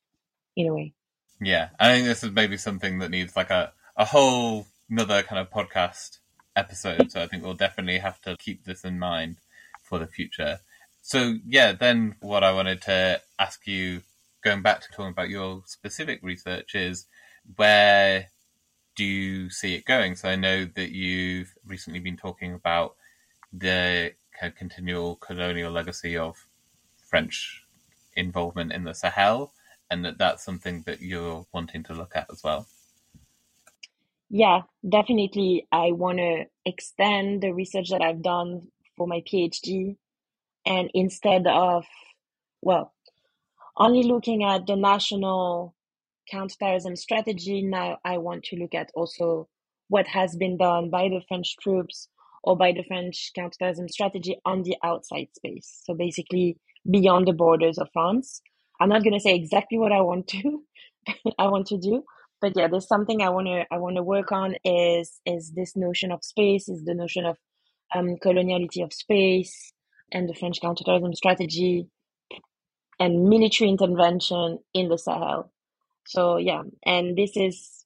in 0.57 0.69
a 0.69 0.75
way. 0.75 0.93
Yeah. 1.41 1.71
I 1.79 1.95
think 1.95 2.07
this 2.07 2.23
is 2.23 2.33
maybe 2.33 2.57
something 2.57 2.99
that 2.99 3.11
needs 3.11 3.37
like 3.37 3.51
a, 3.51 3.73
a 3.97 4.05
whole 4.05 4.67
another 4.91 5.23
kind 5.23 5.41
of 5.41 5.51
podcast 5.51 6.19
episode. 6.57 7.11
So 7.11 7.23
I 7.23 7.27
think 7.27 7.43
we'll 7.43 7.55
definitely 7.55 7.99
have 7.99 8.21
to 8.23 8.37
keep 8.39 8.65
this 8.65 8.85
in 8.85 8.99
mind 8.99 9.37
for 9.83 9.99
the 9.99 10.07
future. 10.07 10.61
So 11.03 11.37
yeah, 11.47 11.73
then 11.73 12.17
what 12.21 12.45
I 12.45 12.53
wanted 12.53 12.83
to 12.83 13.21
ask 13.39 13.67
you 13.67 14.03
going 14.43 14.63
back 14.63 14.81
to 14.81 14.89
talking 14.89 15.13
about 15.13 15.29
your 15.29 15.63
specific 15.67 16.21
research 16.23 16.75
is 16.75 17.07
where 17.57 18.27
do 18.97 19.05
you 19.05 19.51
see 19.51 19.75
it 19.75 19.85
going? 19.85 20.15
So 20.17 20.29
I 20.29 20.37
know 20.37 20.65
that 20.75 20.91
you've 20.91 21.55
recently 21.67 22.01
been 22.01 22.17
talking 22.17 22.55
about 22.55 22.97
the 23.53 24.13
kind 24.39 24.53
of 24.53 24.59
continual 24.59 25.17
colonial 25.17 25.73
legacy 25.73 26.17
of 26.17 26.37
French 27.09 27.65
involvement 28.15 28.73
in 28.73 28.85
the 28.85 28.95
Sahel, 28.95 29.53
and 29.91 30.05
that 30.05 30.19
that's 30.19 30.45
something 30.45 30.83
that 30.87 31.01
you're 31.01 31.47
wanting 31.53 31.83
to 31.85 31.95
look 31.95 32.13
at 32.15 32.27
as 32.31 32.43
well. 32.45 32.67
Yeah, 34.29 34.63
definitely. 34.89 35.67
I 35.73 35.91
want 35.93 36.19
to 36.19 36.45
extend 36.65 37.43
the 37.43 37.53
research 37.53 37.91
that 37.91 38.03
I've 38.03 38.23
done 38.23 38.69
for 38.97 39.07
my 39.07 39.23
PhD, 39.23 39.97
and 40.65 40.91
instead 40.95 41.47
of, 41.47 41.85
well, 42.63 42.93
only 43.81 44.03
looking 44.05 44.45
at 44.45 44.67
the 44.67 44.77
national 44.77 45.75
counterterrorism 46.31 46.97
strategy. 46.97 47.63
Now 47.63 47.99
I 48.05 48.19
want 48.19 48.45
to 48.45 48.57
look 48.57 48.75
at 48.75 48.91
also 48.95 49.49
what 49.89 50.07
has 50.07 50.37
been 50.37 50.59
done 50.59 50.91
by 50.91 51.09
the 51.09 51.23
French 51.27 51.57
troops 51.57 52.09
or 52.45 52.57
by 52.57 52.73
the 52.73 52.85
French 52.85 53.33
counterterrorism 53.35 53.89
strategy 53.89 54.37
on 54.45 54.63
the 54.63 54.77
outside 54.85 55.29
space. 55.35 55.81
So 55.85 55.95
basically 55.95 56.59
beyond 56.89 57.27
the 57.27 57.33
borders 57.33 57.79
of 57.79 57.89
France. 57.93 58.43
I'm 58.81 58.91
not 58.91 59.03
going 59.03 59.15
to 59.15 59.21
say 59.21 59.35
exactly 59.35 59.79
what 59.79 59.93
I 59.93 60.03
want 60.03 60.29
to 60.29 60.63
I 61.39 61.49
want 61.49 61.67
to 61.69 61.79
do, 61.79 62.05
but 62.41 62.53
yeah, 62.57 62.69
there's 62.69 62.87
something 62.89 63.23
I 63.23 63.31
want 63.31 63.47
to 63.49 63.65
I 63.71 63.79
want 63.79 63.97
to 63.97 64.03
work 64.03 64.33
on 64.33 64.57
is 64.65 65.21
is 65.27 65.53
this 65.53 65.77
notion 65.77 66.13
of 66.13 66.23
space, 66.23 66.69
is 66.69 66.85
the 66.85 66.95
notion 66.95 67.25
of 67.25 67.39
um, 67.95 68.17
coloniality 68.25 68.85
of 68.85 68.93
space 68.93 69.73
and 70.13 70.29
the 70.29 70.35
French 70.35 70.61
counterterrorism 70.61 71.15
strategy 71.15 71.89
and 73.01 73.29
military 73.29 73.71
intervention 73.71 74.61
in 74.75 74.89
the 74.89 74.99
Sahel. 74.99 75.51
So 76.07 76.37
yeah, 76.37 76.63
and 76.85 77.17
this 77.17 77.37
is 77.37 77.85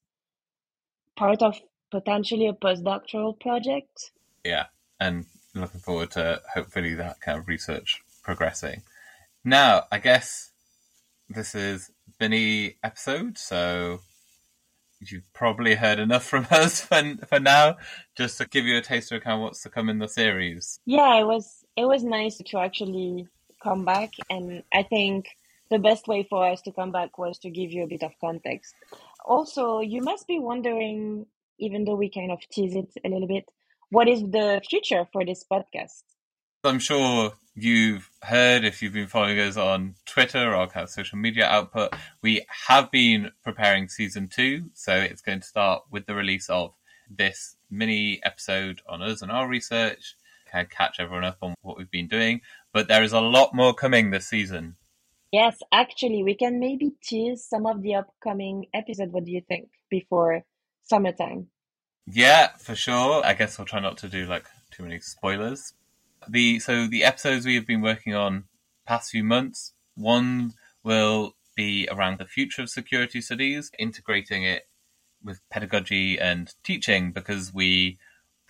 part 1.16 1.40
of 1.40 1.61
potentially 1.90 2.48
a 2.48 2.53
postdoctoral 2.53 3.38
project. 3.38 4.11
Yeah, 4.44 4.66
and 5.00 5.24
looking 5.55 5.81
forward 5.81 6.11
to 6.12 6.42
hopefully 6.53 6.94
that 6.94 7.20
kind 7.20 7.38
of 7.38 7.48
research 7.48 8.03
progressing. 8.22 8.83
Now, 9.44 9.85
I 9.92 9.98
guess 9.98 10.50
this 11.29 11.55
is 11.55 11.90
Binny 12.18 12.77
episode, 12.83 13.38
so 13.38 14.00
you've 15.00 15.31
probably 15.33 15.74
heard 15.74 15.98
enough 15.98 16.24
from 16.24 16.46
us 16.50 16.81
for, 16.81 17.03
for 17.29 17.38
now. 17.38 17.77
Just 18.16 18.38
to 18.38 18.48
give 18.48 18.64
you 18.64 18.79
a 18.79 18.83
taste 18.83 19.12
of 19.12 19.22
kind 19.22 19.37
of 19.37 19.42
what's 19.42 19.62
to 19.62 19.70
come 19.70 19.88
in 19.88 19.98
the 19.98 20.09
series. 20.09 20.81
Yeah, 20.87 21.20
it 21.20 21.27
was 21.27 21.64
it 21.77 21.85
was 21.85 22.03
nice 22.03 22.38
to 22.38 22.59
actually 22.59 23.29
come 23.64 23.85
back. 23.85 24.12
And 24.31 24.62
I 24.72 24.85
think 24.85 25.27
the 25.70 25.79
best 25.79 26.07
way 26.07 26.27
for 26.29 26.46
us 26.46 26.61
to 26.62 26.72
come 26.72 26.92
back 26.92 27.18
was 27.18 27.38
to 27.38 27.50
give 27.50 27.72
you 27.72 27.83
a 27.83 27.88
bit 27.88 28.03
of 28.03 28.12
context. 28.20 28.74
Also, 29.24 29.81
you 29.81 30.03
must 30.03 30.29
be 30.29 30.38
wondering, 30.38 31.27
even 31.59 31.85
though 31.85 31.96
we 31.96 32.11
kind 32.11 32.31
of 32.31 32.38
tease 32.53 32.77
it 32.77 32.92
a 33.05 33.09
little 33.09 33.27
bit, 33.27 33.48
what 33.90 34.09
is 34.09 34.20
the 34.22 34.61
future 34.68 35.07
for 35.12 35.24
this 35.24 35.44
podcast? 35.50 36.03
I'm 36.62 36.79
sure 36.79 37.33
you've 37.55 38.11
heard 38.22 38.64
if 38.64 38.83
you've 38.83 38.92
been 38.92 39.07
following 39.07 39.38
us 39.38 39.57
on 39.57 39.94
Twitter 40.07 40.55
or 40.55 40.68
of 40.74 40.90
social 40.90 41.18
media 41.18 41.46
output, 41.46 41.94
we 42.22 42.44
have 42.66 42.90
been 42.90 43.31
preparing 43.42 43.88
season 43.88 44.29
two. 44.29 44.70
So 44.74 44.94
it's 44.94 45.22
going 45.22 45.40
to 45.40 45.46
start 45.46 45.85
with 45.90 46.07
the 46.07 46.14
release 46.14 46.48
of 46.48 46.72
this 47.11 47.57
mini 47.70 48.20
episode 48.24 48.81
on 48.88 49.03
us 49.03 49.22
and 49.22 49.31
our 49.31 49.46
research, 49.46 50.16
kind 50.55 50.64
of 50.64 50.71
catch 50.71 51.01
everyone 51.01 51.25
up 51.25 51.38
on 51.43 51.55
what 51.62 51.77
we've 51.77 51.90
been 51.90 52.09
doing 52.09 52.40
but 52.75 52.88
there 52.88 53.05
is 53.05 53.12
a 53.12 53.21
lot 53.21 53.55
more 53.55 53.73
coming 53.73 54.11
this 54.11 54.27
season. 54.27 54.77
Yes, 55.33 55.57
actually, 55.73 56.23
we 56.23 56.35
can 56.35 56.61
maybe 56.61 56.93
tease 57.03 57.47
some 57.49 57.67
of 57.67 57.83
the 57.83 57.95
upcoming 57.95 58.67
episode. 58.75 59.12
What 59.12 59.25
do 59.25 59.31
you 59.31 59.43
think 59.49 59.69
before 59.88 60.43
summertime? 60.83 61.47
Yeah, 62.07 62.49
for 62.59 62.75
sure. 62.75 63.25
I 63.25 63.33
guess 63.35 63.57
we'll 63.57 63.67
try 63.67 63.81
not 63.81 63.97
to 63.99 64.09
do 64.09 64.27
like 64.27 64.47
too 64.71 64.83
many 64.83 65.01
spoilers. 65.01 65.73
The 66.29 66.59
so 66.59 66.87
the 66.87 67.05
episodes 67.05 67.47
we 67.47 67.55
have 67.55 67.67
been 67.67 67.81
working 67.81 68.14
on 68.14 68.45
past 68.87 69.11
few 69.11 69.25
months. 69.25 69.73
One 69.95 70.53
will 70.83 71.37
be 71.57 71.88
around 71.90 72.19
the 72.19 72.27
future 72.27 72.62
of 72.62 72.71
security 72.71 73.21
studies, 73.21 73.71
integrating 73.79 74.43
it 74.45 74.64
with 75.23 75.40
pedagogy 75.49 76.19
and 76.19 76.53
teaching 76.64 77.12
because 77.12 77.55
we 77.55 77.99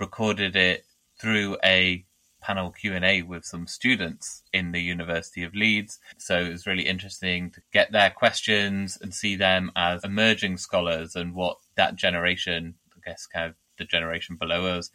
recorded 0.00 0.56
it 0.56 0.84
through 1.18 1.56
a 1.64 2.04
panel 2.40 2.70
Q&A 2.70 3.22
with 3.22 3.44
some 3.44 3.66
students 3.66 4.42
in 4.52 4.72
the 4.72 4.82
University 4.82 5.44
of 5.44 5.54
Leeds. 5.54 5.98
So 6.18 6.42
it 6.42 6.50
was 6.50 6.66
really 6.66 6.86
interesting 6.86 7.50
to 7.52 7.62
get 7.72 7.90
their 7.90 8.10
questions 8.10 8.98
and 9.00 9.14
see 9.14 9.34
them 9.34 9.72
as 9.74 10.04
emerging 10.04 10.58
scholars 10.58 11.16
and 11.16 11.34
what 11.34 11.56
that 11.76 11.96
generation 11.96 12.74
I 13.04 13.10
guess, 13.10 13.26
kind 13.26 13.50
of 13.50 13.54
the 13.78 13.84
generation 13.84 14.36
below 14.36 14.66
us 14.66 14.90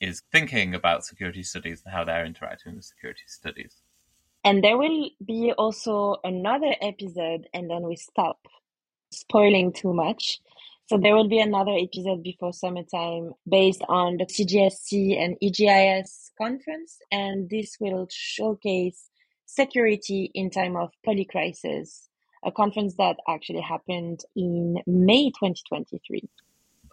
is 0.00 0.22
thinking 0.32 0.74
about 0.74 1.04
security 1.04 1.42
studies 1.42 1.82
and 1.84 1.94
how 1.94 2.04
they're 2.04 2.26
interacting 2.26 2.74
with 2.74 2.84
security 2.84 3.22
studies. 3.26 3.82
And 4.44 4.62
there 4.62 4.76
will 4.76 5.08
be 5.24 5.52
also 5.56 6.16
another 6.24 6.74
episode, 6.82 7.48
and 7.54 7.70
then 7.70 7.82
we 7.82 7.96
stop 7.96 8.46
spoiling 9.10 9.72
too 9.72 9.94
much. 9.94 10.40
So 10.86 10.98
there 10.98 11.14
will 11.14 11.28
be 11.28 11.40
another 11.40 11.72
episode 11.72 12.22
before 12.22 12.52
summertime 12.52 13.32
based 13.48 13.82
on 13.88 14.18
the 14.18 14.26
CGSC 14.26 15.18
and 15.18 15.34
EGIS 15.40 16.32
conference, 16.36 16.98
and 17.10 17.48
this 17.48 17.78
will 17.80 18.06
showcase 18.10 19.08
security 19.46 20.30
in 20.34 20.50
time 20.50 20.76
of 20.76 20.90
polycrisis, 21.06 22.08
a 22.44 22.52
conference 22.52 22.96
that 22.98 23.16
actually 23.26 23.62
happened 23.62 24.20
in 24.36 24.76
May 24.86 25.30
2023 25.30 26.28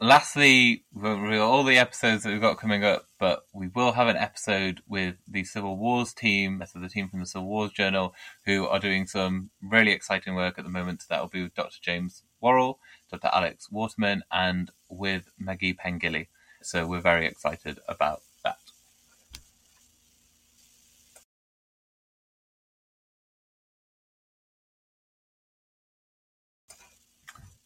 lastly, 0.02 0.84
all 0.96 1.64
the 1.64 1.78
episodes 1.78 2.24
that 2.24 2.32
we've 2.32 2.42
got 2.42 2.58
coming 2.58 2.84
up, 2.84 3.06
but 3.20 3.46
we 3.54 3.68
will 3.68 3.92
have 3.94 4.08
an 4.08 4.18
episode 4.18 4.82
with 4.88 5.16
the 5.28 5.44
Civil 5.44 5.78
Wars 5.78 6.14
team, 6.14 6.62
so 6.66 6.80
the 6.80 6.90
team 6.90 7.08
from 7.08 7.20
the 7.20 7.26
Civil 7.26 7.48
Wars 7.48 7.72
Journal, 7.72 8.14
who 8.46 8.66
are 8.66 8.80
doing 8.80 9.06
some 9.06 9.52
really 9.62 9.92
exciting 9.92 10.34
work 10.34 10.58
at 10.58 10.66
the 10.66 10.72
moment. 10.72 11.04
That 11.08 11.22
will 11.22 11.30
be 11.30 11.44
with 11.44 11.54
Dr. 11.54 11.78
James 11.82 12.24
Worrall, 12.42 12.80
Dr. 13.12 13.30
Alex 13.34 13.70
Waterman, 13.72 14.24
and 14.32 14.72
with 14.90 15.30
Maggie 15.38 15.74
Pengilly. 15.74 16.28
So 16.62 16.88
we're 16.88 17.02
very 17.02 17.26
excited 17.26 17.80
about 17.88 18.22
that. 18.44 18.58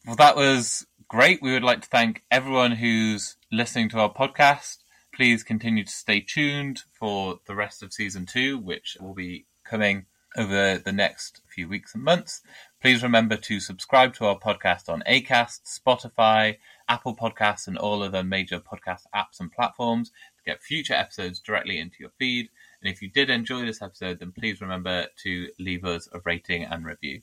Well, 0.05 0.15
that 0.17 0.36
was 0.36 0.86
great. 1.08 1.41
We 1.41 1.51
would 1.51 1.63
like 1.63 1.81
to 1.81 1.89
thank 1.89 2.23
everyone 2.29 2.73
who's 2.73 3.38
listening 3.51 3.89
to 3.89 3.99
our 3.99 4.13
podcast. 4.13 4.77
Please 5.13 5.43
continue 5.43 5.84
to 5.84 5.91
stay 5.91 6.19
tuned 6.19 6.84
for 6.91 7.39
the 7.47 7.55
rest 7.55 7.81
of 7.81 7.93
season 7.93 8.25
two, 8.25 8.58
which 8.58 8.97
will 8.99 9.13
be 9.13 9.45
coming 9.63 10.05
over 10.38 10.78
the 10.78 10.91
next 10.91 11.41
few 11.48 11.67
weeks 11.67 11.93
and 11.95 12.04
months. 12.04 12.41
Please 12.82 13.04
remember 13.04 13.36
to 13.38 13.60
subscribe 13.60 14.13
to 14.15 14.26
our 14.26 14.38
podcast 14.38 14.89
on 14.89 15.04
Acast, 15.08 15.62
Spotify, 15.63 16.58
Apple 16.88 17.15
Podcasts, 17.15 17.67
and 17.67 17.78
all 17.78 18.04
other 18.04 18.24
major 18.24 18.60
podcast 18.60 19.04
apps 19.15 19.39
and 19.39 19.52
platforms 19.52 20.10
to 20.10 20.43
get 20.45 20.62
future 20.62 20.93
episodes 20.93 21.39
directly 21.39 21.80
into 21.80 21.98
your 22.00 22.12
feed. 22.19 22.50
And 22.82 22.91
if 22.91 23.02
you 23.02 23.10
did 23.10 23.30
enjoy 23.30 23.65
this 23.65 23.82
episode, 23.82 24.19
then 24.19 24.32
please 24.32 24.62
remember 24.62 25.08
to 25.24 25.50
leave 25.60 25.86
us 25.86 26.08
a 26.12 26.19
rating 26.26 26.65
and 26.65 26.86
review. 26.86 27.21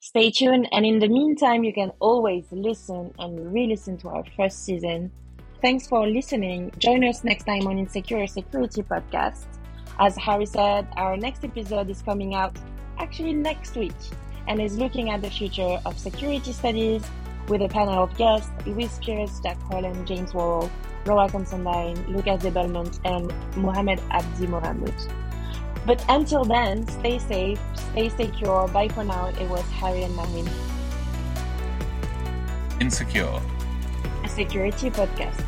Stay 0.00 0.30
tuned, 0.30 0.66
and 0.72 0.86
in 0.86 0.98
the 0.98 1.08
meantime, 1.08 1.62
you 1.62 1.74
can 1.74 1.92
always 2.00 2.46
listen 2.50 3.12
and 3.18 3.52
re 3.52 3.66
listen 3.66 3.98
to 3.98 4.08
our 4.08 4.24
first 4.36 4.64
season. 4.64 5.12
Thanks 5.60 5.86
for 5.86 6.06
listening. 6.08 6.72
Join 6.78 7.04
us 7.04 7.22
next 7.22 7.44
time 7.44 7.66
on 7.66 7.78
Insecure 7.78 8.26
Security 8.26 8.82
Podcast. 8.82 9.59
As 10.00 10.16
Harry 10.16 10.46
said, 10.46 10.88
our 10.96 11.14
next 11.14 11.44
episode 11.44 11.90
is 11.90 12.00
coming 12.00 12.34
out 12.34 12.56
actually 12.98 13.34
next 13.34 13.76
week 13.76 13.92
and 14.48 14.58
is 14.58 14.78
looking 14.78 15.10
at 15.10 15.20
the 15.20 15.28
future 15.28 15.78
of 15.84 15.98
security 15.98 16.52
studies 16.52 17.04
with 17.48 17.60
a 17.60 17.68
panel 17.68 18.04
of 18.04 18.16
guests 18.16 18.50
Louise 18.64 18.98
Pierce, 19.02 19.40
Jack 19.40 19.60
Holland, 19.64 20.06
James 20.06 20.32
Worrall, 20.32 20.70
Laura 21.04 21.28
Constantine, 21.28 22.02
Lucas 22.08 22.42
de 22.42 22.50
Belmont, 22.50 22.98
and 23.04 23.30
Mohamed 23.58 24.00
Abdi 24.10 24.46
Mohamud. 24.46 24.94
But 25.84 26.02
until 26.08 26.46
then, 26.46 26.88
stay 26.88 27.18
safe, 27.18 27.60
stay 27.74 28.08
secure. 28.08 28.68
Bye 28.68 28.88
for 28.88 29.04
now. 29.04 29.26
It 29.26 29.50
was 29.50 29.68
Harry 29.68 30.04
and 30.04 30.16
Marine. 30.16 30.48
Insecure. 32.80 33.38
A 34.24 34.28
security 34.28 34.88
podcast. 34.90 35.44